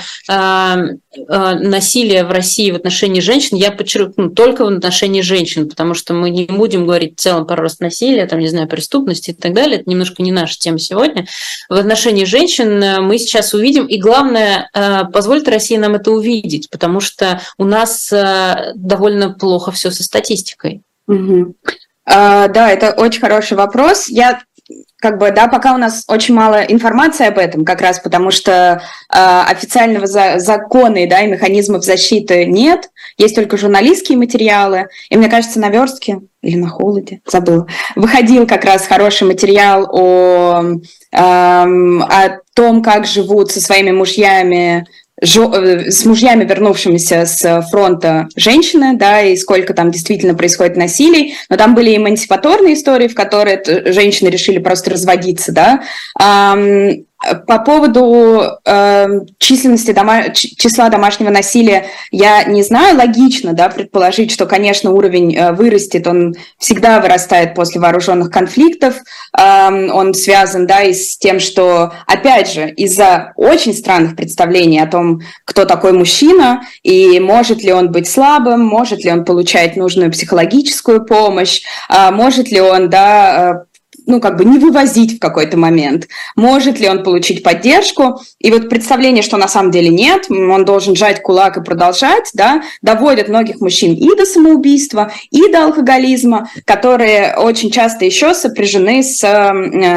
[1.18, 6.28] насилие в России в отношении женщин, я подчеркну, только в отношении женщин, потому что мы
[6.28, 9.80] не будем говорить в целом про рост насилия, там, не знаю, преступности и так далее,
[9.80, 11.26] это немножко не наша тема сегодня.
[11.70, 14.70] В отношении женщин мы сейчас увидим, и главное,
[15.12, 18.12] позволит России нам это увидеть, потому что у нас
[18.74, 20.82] довольно плохо все со статистикой.
[21.08, 21.54] Угу.
[22.04, 24.08] А, да, это очень хороший вопрос.
[24.08, 24.40] Я
[25.02, 28.80] как бы, да, пока у нас очень мало информации об этом, как раз потому что
[29.12, 32.88] э, официального за закона да, и механизмов защиты нет,
[33.18, 34.86] есть только журналистские материалы.
[35.10, 40.62] И мне кажется, на верстке или на холоде, забыла, выходил как раз хороший материал о,
[41.10, 44.86] э, о том, как живут со своими мужьями
[45.22, 51.74] с мужьями, вернувшимися с фронта женщины, да, и сколько там действительно происходит насилий, но там
[51.74, 55.82] были эмансипаторные истории, в которые женщины решили просто разводиться, да,
[57.46, 59.06] по поводу э,
[59.38, 60.30] численности дома...
[60.34, 62.96] числа домашнего насилия я не знаю.
[62.96, 68.96] Логично, да, предположить, что, конечно, уровень э, вырастет, он всегда вырастает после вооруженных конфликтов.
[69.38, 74.86] Э, он связан, да, и с тем, что, опять же, из-за очень странных представлений о
[74.86, 80.10] том, кто такой мужчина и может ли он быть слабым, может ли он получать нужную
[80.10, 83.71] психологическую помощь, э, может ли он, да, э,
[84.06, 86.08] ну, как бы не вывозить в какой-то момент.
[86.36, 88.20] Может ли он получить поддержку?
[88.38, 92.62] И вот представление, что на самом деле нет, он должен жать кулак и продолжать, да,
[92.82, 99.22] доводят многих мужчин и до самоубийства, и до алкоголизма, которые очень часто еще сопряжены с,
[99.22, 99.52] э,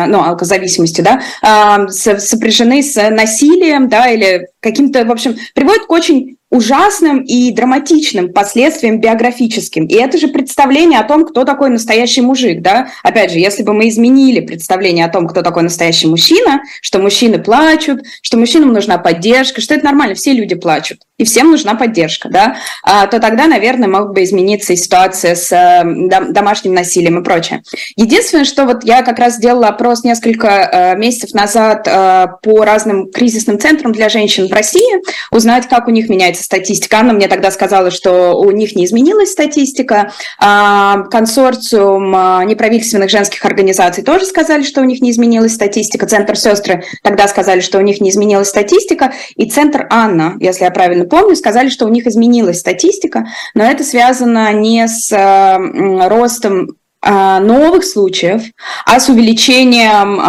[0.08, 6.38] ну, алкозависимостью, да, а, сопряжены с насилием, да, или каким-то, в общем, приводит к очень
[6.56, 9.86] ужасным и драматичным последствиям биографическим.
[9.86, 12.88] И это же представление о том, кто такой настоящий мужик, да?
[13.04, 17.40] Опять же, если бы мы изменили представление о том, кто такой настоящий мужчина, что мужчины
[17.40, 22.30] плачут, что мужчинам нужна поддержка, что это нормально, все люди плачут, и всем нужна поддержка,
[22.30, 25.84] да, а, то тогда, наверное, мог бы измениться и ситуация с э,
[26.32, 27.64] домашним насилием и прочее.
[27.96, 33.12] Единственное, что вот я как раз сделала опрос несколько э, месяцев назад э, по разным
[33.12, 35.02] кризисным центрам для женщин в России,
[35.32, 37.00] узнать, как у них меняется статистика.
[37.00, 40.14] Анна мне тогда сказала, что у них не изменилась статистика.
[40.40, 46.08] А, консорциум а, неправительственных женских организаций тоже сказали, что у них не изменилась статистика.
[46.08, 49.14] Центр сестры тогда сказали, что у них не изменилась статистика.
[49.36, 53.26] И центр Анна, если я правильно помню, сказали, что у них изменилась статистика.
[53.54, 56.70] Но это связано не с ростом
[57.06, 58.42] новых случаев,
[58.86, 60.20] а с увеличением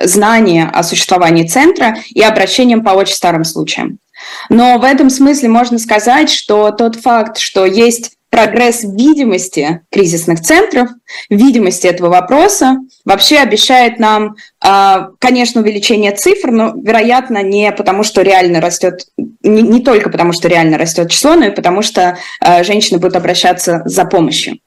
[0.00, 3.98] э, знания о существовании центра и обращением по очень старым случаям.
[4.48, 10.90] Но в этом смысле можно сказать, что тот факт, что есть прогресс видимости кризисных центров,
[11.30, 18.22] видимости этого вопроса, вообще обещает нам, а, конечно, увеличение цифр, но, вероятно, не потому, что
[18.22, 19.06] реально растет,
[19.42, 23.16] не, не только потому, что реально растет число, но и потому, что а, женщины будут
[23.16, 24.58] обращаться за помощью.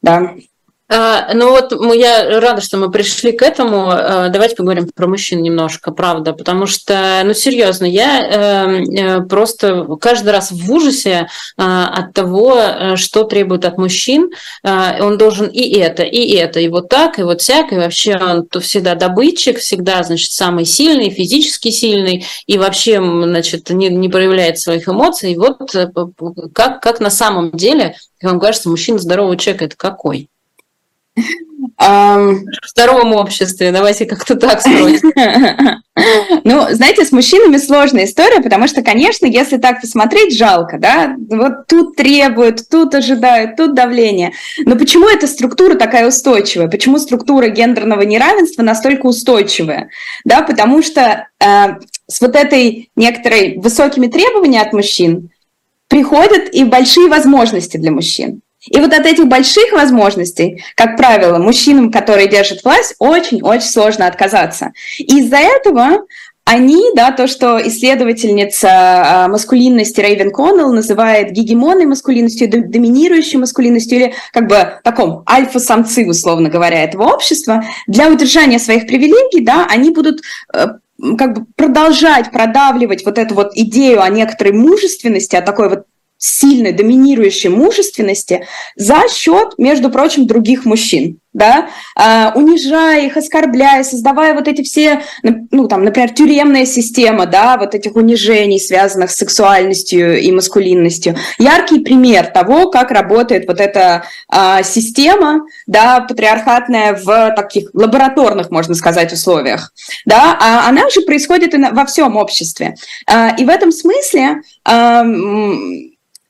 [0.00, 0.34] Да.
[0.92, 3.90] А, ну вот я рада, что мы пришли к этому.
[3.90, 9.86] А, давайте поговорим про мужчин немножко, правда, потому что, ну серьезно, я эм, э, просто
[10.00, 14.30] каждый раз в ужасе а, от того, э, что требует от мужчин.
[14.64, 18.48] Он должен и это, и это, и вот так, и вот всяк, и вообще он
[18.60, 24.88] всегда добытчик, всегда, значит, самый сильный, физически сильный, и вообще, значит, не, не проявляет своих
[24.88, 25.32] эмоций.
[25.32, 25.88] И вот э,
[26.52, 30.28] как, как на самом деле, вам кажется, мужчина здоровый человек– это какой?
[31.78, 35.02] В здоровом обществе, давайте как-то так строить.
[36.44, 41.66] Ну, знаете, с мужчинами сложная история, потому что, конечно, если так посмотреть, жалко, да, вот
[41.68, 44.32] тут требуют, тут ожидают, тут давление.
[44.64, 46.68] Но почему эта структура такая устойчивая?
[46.68, 49.90] Почему структура гендерного неравенства настолько устойчивая?
[50.24, 51.44] Да, потому что э,
[52.06, 55.30] с вот этой некоторой высокими требованиями от мужчин
[55.88, 58.40] приходят и большие возможности для мужчин.
[58.66, 64.72] И вот от этих больших возможностей, как правило, мужчинам, которые держат власть, очень-очень сложно отказаться.
[64.98, 66.04] И из-за этого
[66.44, 74.14] они, да, то, что исследовательница а, маскулинности Рейвен Коннелл называет гегемонной маскулинностью, доминирующей маскулинностью или
[74.32, 80.22] как бы таком альфа-самцы, условно говоря, этого общества, для удержания своих привилегий, да, они будут
[80.52, 80.66] э,
[81.16, 85.84] как бы продолжать продавливать вот эту вот идею о некоторой мужественности, о такой вот
[86.20, 88.46] сильной, доминирующей мужественности
[88.76, 95.02] за счет, между прочим, других мужчин, да, а, унижая их, оскорбляя, создавая вот эти все,
[95.22, 101.16] ну, там, например, тюремная система, да, вот этих унижений, связанных с сексуальностью и маскулинностью.
[101.38, 108.74] Яркий пример того, как работает вот эта а, система, да, патриархатная в таких лабораторных, можно
[108.74, 109.72] сказать, условиях,
[110.04, 112.74] да, а она же происходит и на, во всем обществе.
[113.06, 115.02] А, и в этом смысле а,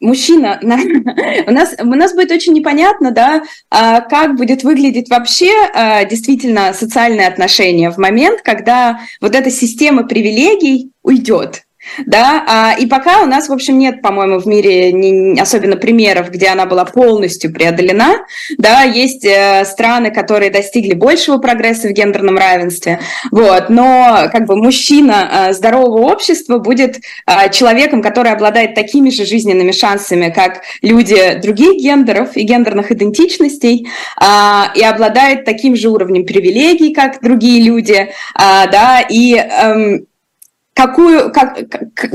[0.00, 0.58] мужчина,
[1.46, 6.72] у нас, у нас будет очень непонятно, да, а, как будет выглядеть вообще а, действительно
[6.72, 11.64] социальные отношения в момент, когда вот эта система привилегий уйдет
[12.06, 16.30] да, а, и пока у нас, в общем, нет, по-моему, в мире не, особенно примеров,
[16.30, 18.26] где она была полностью преодолена,
[18.58, 23.00] да, есть э, страны, которые достигли большего прогресса в гендерном равенстве,
[23.30, 29.24] вот, но как бы мужчина э, здорового общества будет э, человеком, который обладает такими же
[29.24, 33.88] жизненными шансами, как люди других гендеров и гендерных идентичностей,
[34.20, 34.24] э,
[34.74, 40.00] и обладает таким же уровнем привилегий, как другие люди, э, да, и э,
[40.80, 41.58] какую, как,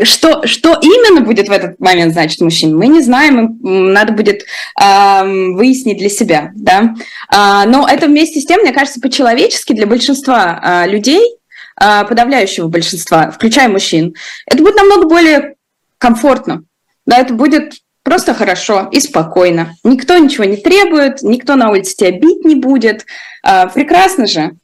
[0.03, 4.41] что, что именно будет в этот момент значит мужчин, мы не знаем, надо будет
[4.81, 6.95] э, выяснить для себя, да.
[7.29, 11.37] А, но это вместе с тем, мне кажется, по-человечески для большинства э, людей,
[11.79, 14.15] э, подавляющего большинства, включая мужчин,
[14.47, 15.55] это будет намного более
[15.99, 16.63] комфортно,
[17.05, 19.75] да, это будет просто хорошо и спокойно.
[19.83, 23.05] Никто ничего не требует, никто на улице тебя бить не будет.
[23.47, 24.55] Э, прекрасно же.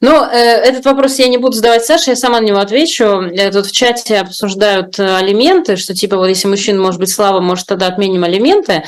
[0.00, 3.30] Ну, э, этот вопрос я не буду задавать Саше, я сама на него отвечу.
[3.52, 7.66] Тут в чате обсуждают э, алименты, что типа вот если мужчина может быть слабым, может
[7.66, 8.82] тогда отменим алименты.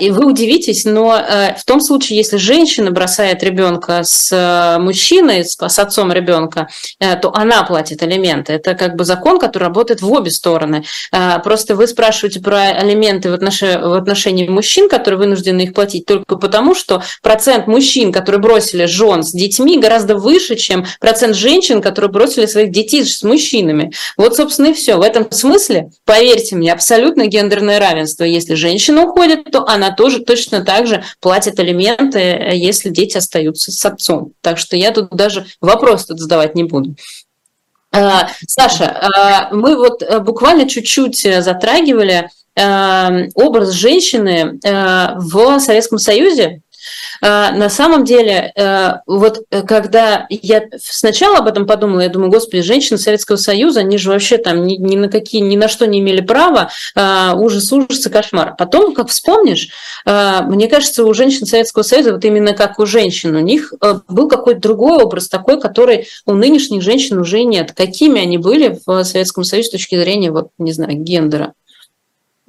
[0.00, 5.46] И вы удивитесь, но э, в том случае, если женщина бросает ребенка с э, мужчиной,
[5.46, 6.68] с, отцом ребенка,
[7.00, 8.52] э, то она платит алименты.
[8.52, 10.84] Это как бы закон, который работает в обе стороны.
[11.42, 16.36] Просто вы спрашиваете про алименты в отношении, в отношении мужчин, которые вынуждены их платить только
[16.36, 22.10] потому, что процент мужчин, которые бросили жен с детьми, гораздо выше, чем процент женщин, которые
[22.10, 23.92] бросили своих детей с мужчинами.
[24.16, 24.96] Вот, собственно, и все.
[24.96, 28.24] В этом смысле, поверьте мне, абсолютно гендерное равенство.
[28.24, 33.72] Если женщина уходит, то она тоже точно так же платит алименты, э, если дети остаются
[33.72, 34.32] с отцом.
[34.40, 36.94] Так что я тут даже вопрос тут задавать не буду.
[37.94, 42.28] А, Саша, а, мы вот э, буквально чуть-чуть э, затрагивали
[43.34, 46.60] образ женщины в Советском Союзе,
[47.20, 52.62] на самом деле, э, вот э, когда я сначала об этом подумала, я думаю, господи,
[52.62, 56.00] женщины Советского Союза, они же вообще там ни, ни на какие, ни на что не
[56.00, 58.54] имели права, а, ужас, ужас и кошмар.
[58.56, 59.68] Потом, как вспомнишь,
[60.04, 64.00] а, мне кажется, у женщин Советского Союза, вот именно как у женщин, у них э,
[64.08, 67.72] был какой-то другой образ, такой, который у нынешних женщин уже нет.
[67.72, 71.54] Какими они были в Советском Союзе с точки зрения, вот, не знаю, гендера?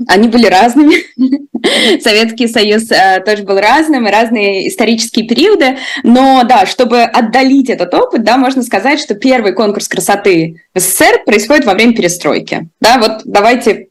[0.08, 0.96] Они были разными.
[2.02, 5.78] Советский Союз э, тоже был разным, разные исторические периоды.
[6.04, 11.24] Но да, чтобы отдалить этот опыт, да, можно сказать, что первый конкурс красоты в СССР
[11.26, 12.70] происходит во время перестройки.
[12.82, 13.88] Да, вот давайте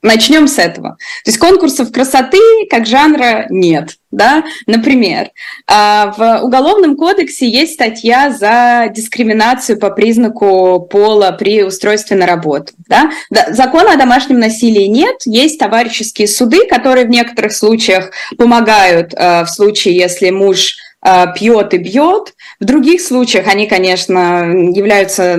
[0.00, 0.90] Начнем с этого.
[1.24, 2.38] То есть конкурсов красоты
[2.70, 3.96] как жанра нет.
[4.12, 4.44] Да?
[4.66, 5.30] Например,
[5.66, 12.72] а, в Уголовном кодексе есть статья за дискриминацию по признаку пола при устройстве на работу.
[12.88, 13.10] Да?
[13.50, 19.50] Закона о домашнем насилии нет, есть товарищеские суды, которые в некоторых случаях помогают а, в
[19.50, 22.34] случае, если муж а, пьет и бьет.
[22.60, 24.44] В других случаях они, конечно,
[24.74, 25.34] являются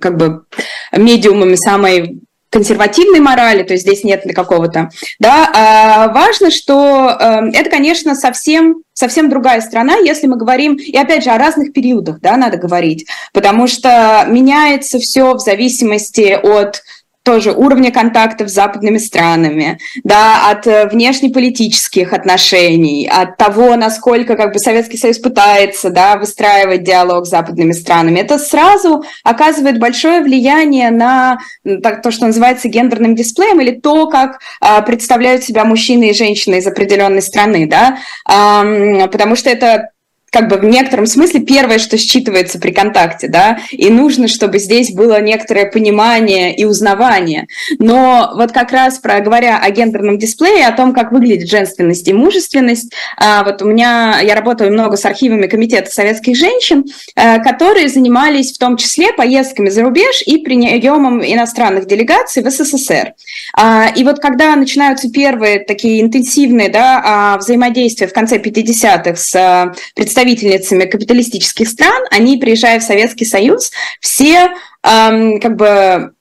[0.00, 0.44] как бы
[0.92, 2.18] медиумами самой
[2.50, 8.82] консервативной морали, то есть здесь нет какого-то, да, а важно, что э, это, конечно, совсем,
[8.94, 13.06] совсем другая страна, если мы говорим, и опять же, о разных периодах, да, надо говорить,
[13.32, 16.82] потому что меняется все в зависимости от
[17.28, 24.54] тоже уровня контактов с западными странами, да, от э, внешнеполитических отношений, от того, насколько как
[24.54, 28.20] бы Советский Союз пытается да, выстраивать диалог с западными странами.
[28.20, 31.36] Это сразу оказывает большое влияние на
[31.82, 36.54] так, то, что называется гендерным дисплеем, или то, как а, представляют себя мужчины и женщины
[36.54, 39.90] из определенной страны, да, а, потому что это
[40.30, 44.92] как бы в некотором смысле первое, что считывается при контакте, да, и нужно, чтобы здесь
[44.92, 47.46] было некоторое понимание и узнавание.
[47.78, 52.12] Но вот как раз про, говоря о гендерном дисплее, о том, как выглядит женственность и
[52.12, 56.84] мужественность, а, вот у меня, я работаю много с архивами Комитета советских женщин,
[57.16, 63.14] а, которые занимались в том числе поездками за рубеж и приемом иностранных делегаций в СССР.
[63.56, 70.17] А, и вот когда начинаются первые такие интенсивные да, взаимодействия в конце 50-х с представителями
[70.18, 74.50] представительницами капиталистических стран, они, приезжая в Советский Союз, все
[74.82, 76.12] эм, как бы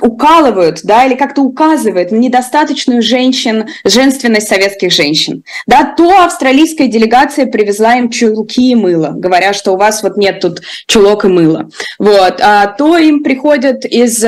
[0.00, 5.44] укалывают, да, или как-то указывают на недостаточную женщин, женственность советских женщин.
[5.66, 10.40] Да, то австралийская делегация привезла им чулки и мыло, говоря, что у вас вот нет
[10.40, 11.68] тут чулок и мыла.
[11.98, 12.40] Вот.
[12.40, 14.26] А то им приходят из э,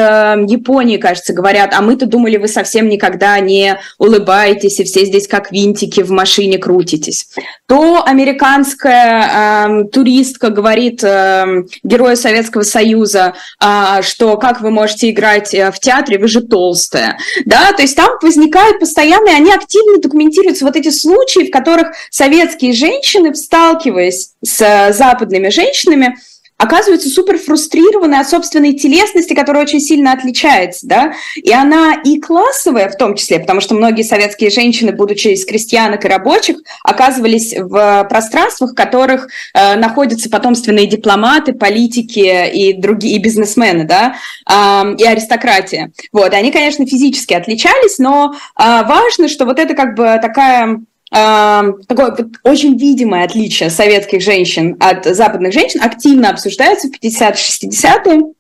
[0.48, 5.50] Японии, кажется, говорят, а мы-то думали, вы совсем никогда не улыбаетесь и все здесь как
[5.50, 7.28] винтики в машине крутитесь.
[7.66, 15.39] То американская э, туристка говорит э, герою Советского Союза, э, что как вы можете играть
[15.40, 17.18] играть э, в театре, вы же толстая.
[17.44, 17.72] Да?
[17.72, 23.34] То есть там возникают постоянные, они активно документируются вот эти случаи, в которых советские женщины,
[23.34, 26.16] сталкиваясь с э, западными женщинами,
[26.60, 32.90] оказывается супер фрустрированной от собственной телесности, которая очень сильно отличается, да, и она и классовая
[32.90, 38.06] в том числе, потому что многие советские женщины, будучи из крестьянок и рабочих, оказывались в
[38.10, 45.04] пространствах, в которых э, находятся потомственные дипломаты, политики и другие и бизнесмены, да, э, и
[45.04, 45.92] аристократия.
[46.12, 50.80] Вот, и они, конечно, физически отличались, но э, важно, что вот это как бы такая
[51.10, 58.32] такое очень видимое отличие советских женщин от западных женщин активно обсуждается в 50-60-е.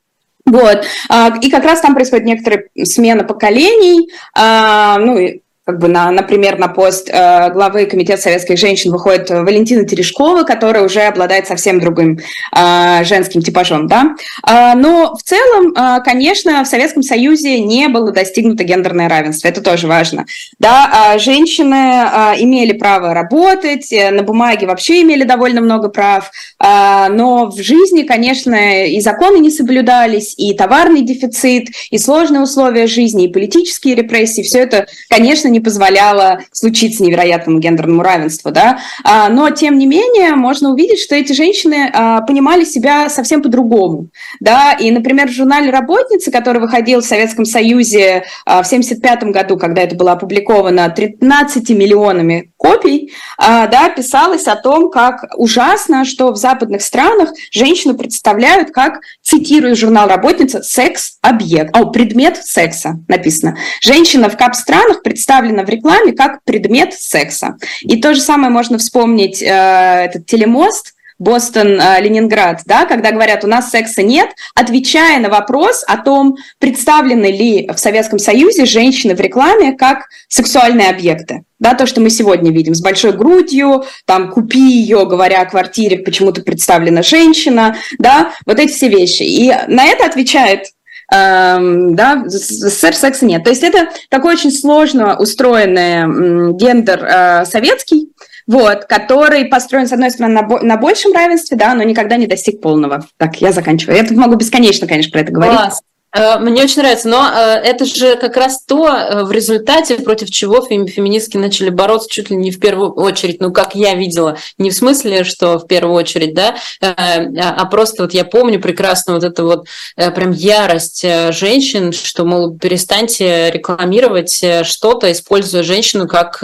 [0.46, 0.84] Вот.
[1.08, 5.40] А, и как раз там происходит некоторая смена поколений, а, ну,
[5.70, 10.82] как бы, на, например, на пост э, главы Комитета советских женщин выходит Валентина Терешкова, которая
[10.82, 12.18] уже обладает совсем другим
[12.56, 14.16] э, женским типажом, да.
[14.44, 19.60] Э, но в целом, э, конечно, в Советском Союзе не было достигнуто гендерное равенство, это
[19.60, 20.26] тоже важно,
[20.58, 21.14] да.
[21.14, 27.06] Э, женщины э, имели право работать, э, на бумаге вообще имели довольно много прав, э,
[27.12, 33.26] но в жизни, конечно, и законы не соблюдались, и товарный дефицит, и сложные условия жизни,
[33.26, 39.50] и политические репрессии, все это, конечно, не позволяло случиться невероятному гендерному равенству, да, а, но
[39.50, 44.08] тем не менее можно увидеть, что эти женщины а, понимали себя совсем по-другому,
[44.40, 49.56] да, и, например, в журнале «Работницы», который выходил в Советском Союзе а, в 1975 году,
[49.56, 56.36] когда это было опубликовано 13 миллионами копий, да, писалось о том, как ужасно, что в
[56.36, 63.56] западных странах женщину представляют как, цитирую журнал «Работница», секс-объект, о, предмет секса написано.
[63.80, 67.56] Женщина в кап-странах представлена представлена в рекламе как предмет секса.
[67.80, 73.44] И то же самое можно вспомнить э, этот телемост, Бостон, э, Ленинград, да, когда говорят,
[73.44, 79.14] у нас секса нет, отвечая на вопрос о том, представлены ли в Советском Союзе женщины
[79.14, 81.42] в рекламе как сексуальные объекты.
[81.58, 85.98] Да, то, что мы сегодня видим, с большой грудью, там, купи ее, говоря о квартире,
[85.98, 89.24] почему-то представлена женщина, да, вот эти все вещи.
[89.24, 90.68] И на это отвечает
[91.12, 93.42] Эм, да, СССР секса нет.
[93.42, 98.12] То есть это такой очень сложно устроенный гендер э, советский,
[98.46, 102.60] вот, который построен, с одной стороны, на, на большем равенстве, да, но никогда не достиг
[102.60, 103.04] полного.
[103.16, 103.96] Так, я заканчиваю.
[103.96, 105.56] Я тут могу бесконечно, конечно, про это говорить.
[105.56, 105.82] Класс.
[106.12, 110.30] Э, мне очень нравится, но э, это же как раз то, э, в результате, против
[110.30, 114.70] чего феминистки начали бороться чуть ли не в первую очередь, ну, как я видела, не
[114.70, 116.94] в смысле, что в первую очередь, да, а,
[117.36, 123.50] а просто вот я помню прекрасно вот это вот прям ярость женщин, что, мол, перестаньте
[123.50, 126.42] рекламировать что-то, используя женщину как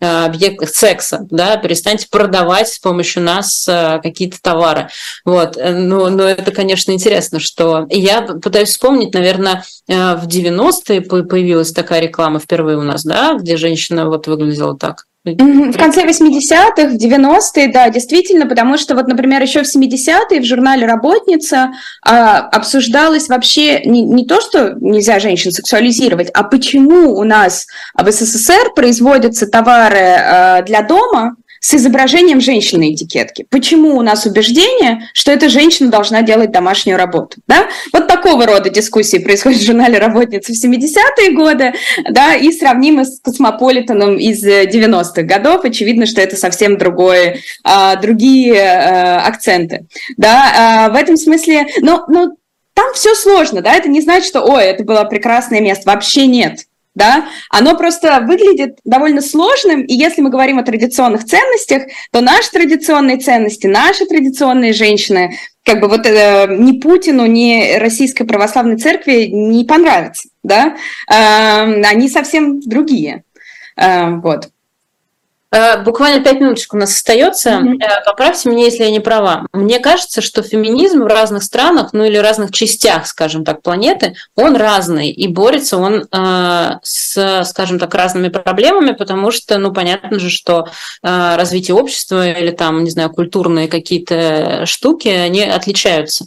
[0.00, 3.64] объект секса, да, перестаньте продавать с помощью нас
[4.02, 4.88] какие-то товары.
[5.24, 7.86] Вот, но, но это, конечно, интересно, что...
[7.90, 13.34] я пытаюсь вспомнить, помнить, наверное, э, в 90-е появилась такая реклама впервые у нас, да,
[13.34, 15.06] где женщина вот выглядела так.
[15.24, 20.44] В конце 80-х, в 90-е, да, действительно, потому что вот, например, еще в 70-е в
[20.44, 21.72] журнале «Работница»
[22.04, 28.08] а, обсуждалось вообще не, не то, что нельзя женщин сексуализировать, а почему у нас в
[28.08, 31.34] СССР производятся товары а, для дома,
[31.66, 33.44] с изображением женщины на этикетке.
[33.50, 37.38] Почему у нас убеждение, что эта женщина должна делать домашнюю работу?
[37.48, 37.66] Да?
[37.92, 41.72] Вот такого рода дискуссии происходят в журнале «Работницы» в 70-е годы,
[42.08, 45.64] да, и сравнимы с «Космополитеном» из 90-х годов.
[45.64, 49.86] Очевидно, что это совсем другое, а, другие а, акценты.
[50.16, 50.52] Да?
[50.56, 52.28] А, в этом смысле, но, но
[52.74, 56.60] там все сложно, да, это не значит, что, ой, это было прекрасное место, вообще нет
[56.96, 62.50] да, оно просто выглядит довольно сложным, и если мы говорим о традиционных ценностях, то наши
[62.50, 69.26] традиционные ценности, наши традиционные женщины, как бы вот э, ни Путину, ни Российской Православной Церкви
[69.26, 70.76] не понравятся, да,
[71.08, 73.24] э, они совсем другие,
[73.76, 74.48] э, вот.
[75.52, 77.50] Э, буквально пять минуточек у нас остается.
[77.50, 77.78] Mm-hmm.
[78.04, 79.46] Поправьте меня, если я не права.
[79.52, 84.56] Мне кажется, что феминизм в разных странах, ну или разных частях, скажем так, планеты, он
[84.56, 90.30] разный и борется он э, с, скажем так, разными проблемами, потому что, ну, понятно же,
[90.30, 90.68] что
[91.02, 96.26] э, развитие общества или там, не знаю, культурные какие-то штуки, они отличаются.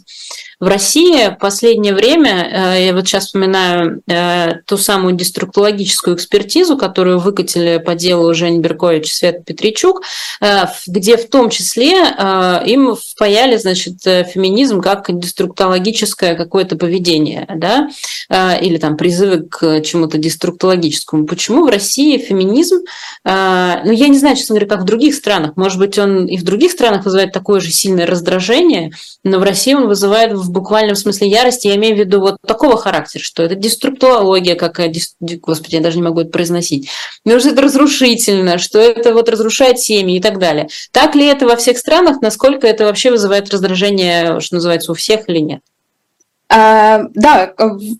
[0.60, 6.76] В России в последнее время, э, я вот сейчас вспоминаю э, ту самую деструктологическую экспертизу,
[6.76, 10.02] которую выкатили по делу Жень Беркович и Света Петричук,
[10.42, 11.90] э, где в том числе
[12.66, 17.88] им впаяли, значит, феминизм как деструктологическое какое-то поведение, да,
[18.60, 21.26] или там призывы к чему-то деструктологическому.
[21.26, 22.80] Почему в России феминизм,
[23.24, 26.42] ну, я не знаю, честно говоря, как в других странах, может быть, он и в
[26.42, 28.92] других странах вызывает такое же сильное раздражение,
[29.24, 32.76] но в России он вызывает в буквальном смысле ярости, я имею в виду вот такого
[32.76, 36.88] характера, что это деструктология какая, господи, я даже не могу это произносить,
[37.24, 40.68] но что это разрушительно, что это вот разрушает семьи и так далее.
[40.92, 45.28] Так ли это во всех странах, насколько это вообще вызывает раздражение, что называется, у всех
[45.28, 45.60] или нет?
[46.52, 47.52] Uh, да,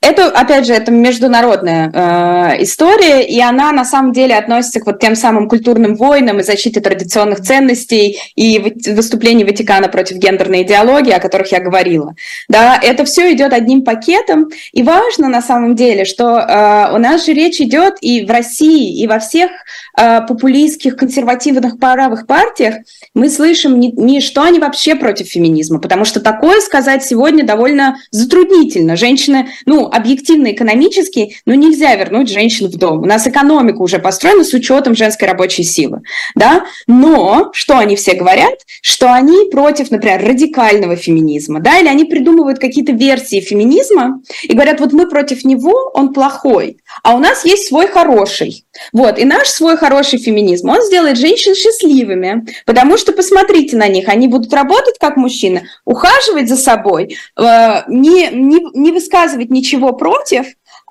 [0.03, 4.99] это, опять же, это международная uh, история, и она на самом деле относится к вот
[4.99, 11.21] тем самым культурным войнам и защите традиционных ценностей и выступлений Ватикана против гендерной идеологии, о
[11.21, 12.17] которых я говорила.
[12.49, 17.27] Да, это все идет одним пакетом, и важно на самом деле, что uh, у нас
[17.27, 19.53] же речь идет и в России, и во всех
[19.95, 22.77] популистских консервативных правых партиях
[23.15, 27.97] мы слышим не, не что они вообще против феминизма, потому что такое сказать сегодня довольно
[28.11, 28.97] затруднительно затруднительно.
[28.97, 33.01] Женщины, ну, объективно экономически, ну, нельзя вернуть женщин в дом.
[33.03, 36.03] У нас экономика уже построена с учетом женской рабочей силы,
[36.35, 38.55] да, но что они все говорят?
[38.83, 44.81] Что они против, например, радикального феминизма, да, или они придумывают какие-то версии феминизма и говорят,
[44.81, 48.65] вот мы против него, он плохой, а у нас есть свой хороший.
[48.93, 54.09] Вот, и наш свой хороший феминизм, он сделает женщин счастливыми, потому что посмотрите на них,
[54.09, 57.43] они будут работать как мужчины, ухаживать за собой, э,
[57.89, 60.47] не, не, не высказывать ничего против,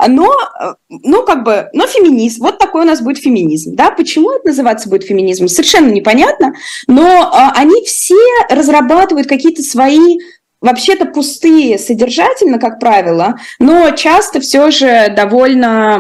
[0.08, 0.34] но,
[0.88, 4.88] ну, как бы, но феминизм, вот такой у нас будет феминизм, да, почему это называться
[4.90, 6.54] будет феминизмом, совершенно непонятно,
[6.88, 8.16] но э, они все
[8.50, 10.20] разрабатывают какие-то свои
[10.62, 16.00] вообще-то пустые содержательно, как правило, но часто все же довольно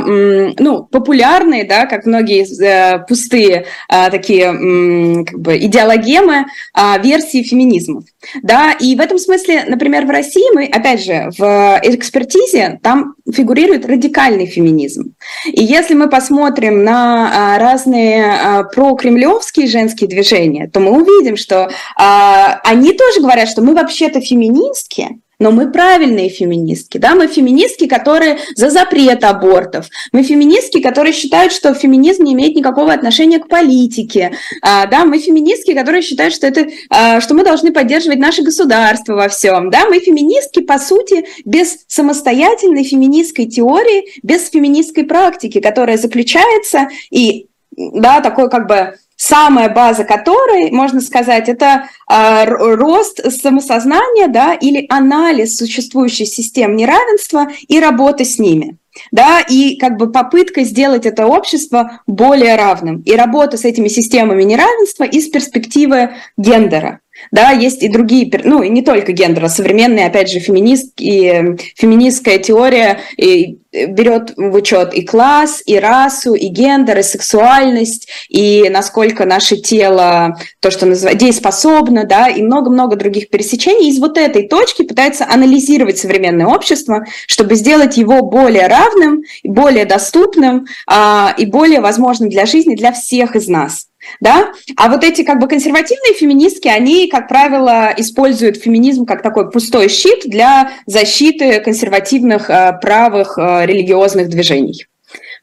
[0.57, 6.45] ну, популярные, да, как многие э, пустые э, такие как бы идеологемы
[6.75, 8.03] э, версии феминизмов.
[8.43, 13.85] Да, и в этом смысле, например, в России мы, опять же, в экспертизе там фигурирует
[13.85, 15.13] радикальный феминизм.
[15.45, 21.69] И если мы посмотрим на а, разные а, прокремлевские женские движения, то мы увидим, что
[21.95, 27.87] а, они тоже говорят, что мы вообще-то феминистки, но мы правильные феминистки, да, мы феминистки,
[27.87, 33.47] которые за запрет абортов, мы феминистки, которые считают, что феминизм не имеет никакого отношения к
[33.47, 38.41] политике, а, да, мы феминистки, которые считают, что это, а, что мы должны поддерживать наше
[38.41, 45.61] государство во всем, да, мы феминистки, по сути, без самостоятельной феминистской теории, без феминистской практики,
[45.61, 47.47] которая заключается и,
[47.77, 54.85] да, такой как бы самая база которой, можно сказать, это э, рост самосознания да, или
[54.89, 58.77] анализ существующих систем неравенства и работа с ними
[59.11, 64.43] да, и как бы попытка сделать это общество более равным, и работа с этими системами
[64.43, 66.99] неравенства из перспективы гендера.
[67.31, 72.39] Да, есть и другие, ну, и не только гендера, современные, опять же, феминист, и феминистская
[72.39, 79.25] теория и берет в учет и класс, и расу, и гендер, и сексуальность, и насколько
[79.25, 83.89] наше тело, то, что называется, дееспособно, да, и много-много других пересечений.
[83.89, 90.65] Из вот этой точки пытается анализировать современное общество, чтобы сделать его более равным, более доступным
[90.87, 93.88] а, и более возможным для жизни для всех из нас
[94.19, 99.51] да, а вот эти как бы консервативные феминистки, они, как правило, используют феминизм как такой
[99.51, 104.87] пустой щит для защиты консервативных э, правых э, религиозных движений.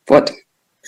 [0.09, 0.32] Вот.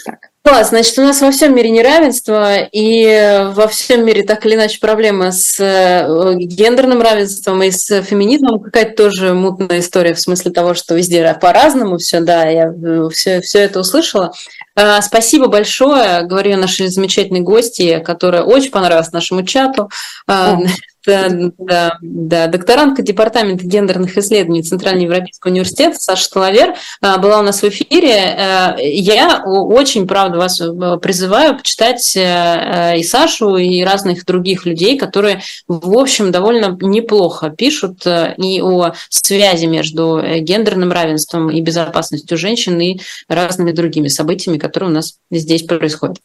[0.05, 0.28] Так.
[0.45, 4.79] Класс, значит, у нас во всем мире неравенство, и во всем мире так или иначе
[4.81, 10.73] проблема с э, гендерным равенством и с феминизмом какая-то тоже мутная история в смысле того,
[10.73, 12.73] что везде по-разному все, да, я
[13.11, 14.33] все, все это услышала.
[14.75, 19.91] А, спасибо большое, говорю нашей замечательной гости, которая очень понравилась нашему чату.
[20.27, 20.67] А, О.
[21.09, 21.29] Да,
[21.59, 27.63] да, да, докторантка Департамента гендерных исследований Центрального Европейского университета Саша Талавер а, была у нас
[27.63, 28.77] в эфире.
[28.79, 34.99] Я очень, правда, вас э, призываю почитать э, э, и Сашу, и разных других людей,
[34.99, 42.79] которые, в общем, довольно неплохо пишут и о связи между гендерным равенством и безопасностью женщин
[42.81, 46.19] и разными другими событиями, которые у нас здесь происходят.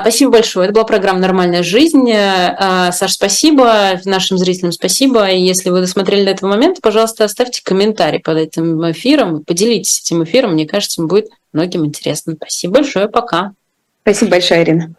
[0.00, 0.66] Спасибо большое.
[0.66, 2.10] Это была программа «Нормальная жизнь».
[2.10, 4.00] Саша, спасибо.
[4.08, 5.28] Нашим зрителям спасибо.
[5.28, 9.44] И если вы досмотрели до этого момента, пожалуйста, оставьте комментарий под этим эфиром.
[9.44, 10.54] Поделитесь этим эфиром.
[10.54, 12.34] Мне кажется, будет многим интересно.
[12.34, 13.08] Спасибо большое.
[13.08, 13.52] Пока.
[14.02, 14.94] Спасибо большое, Ирина.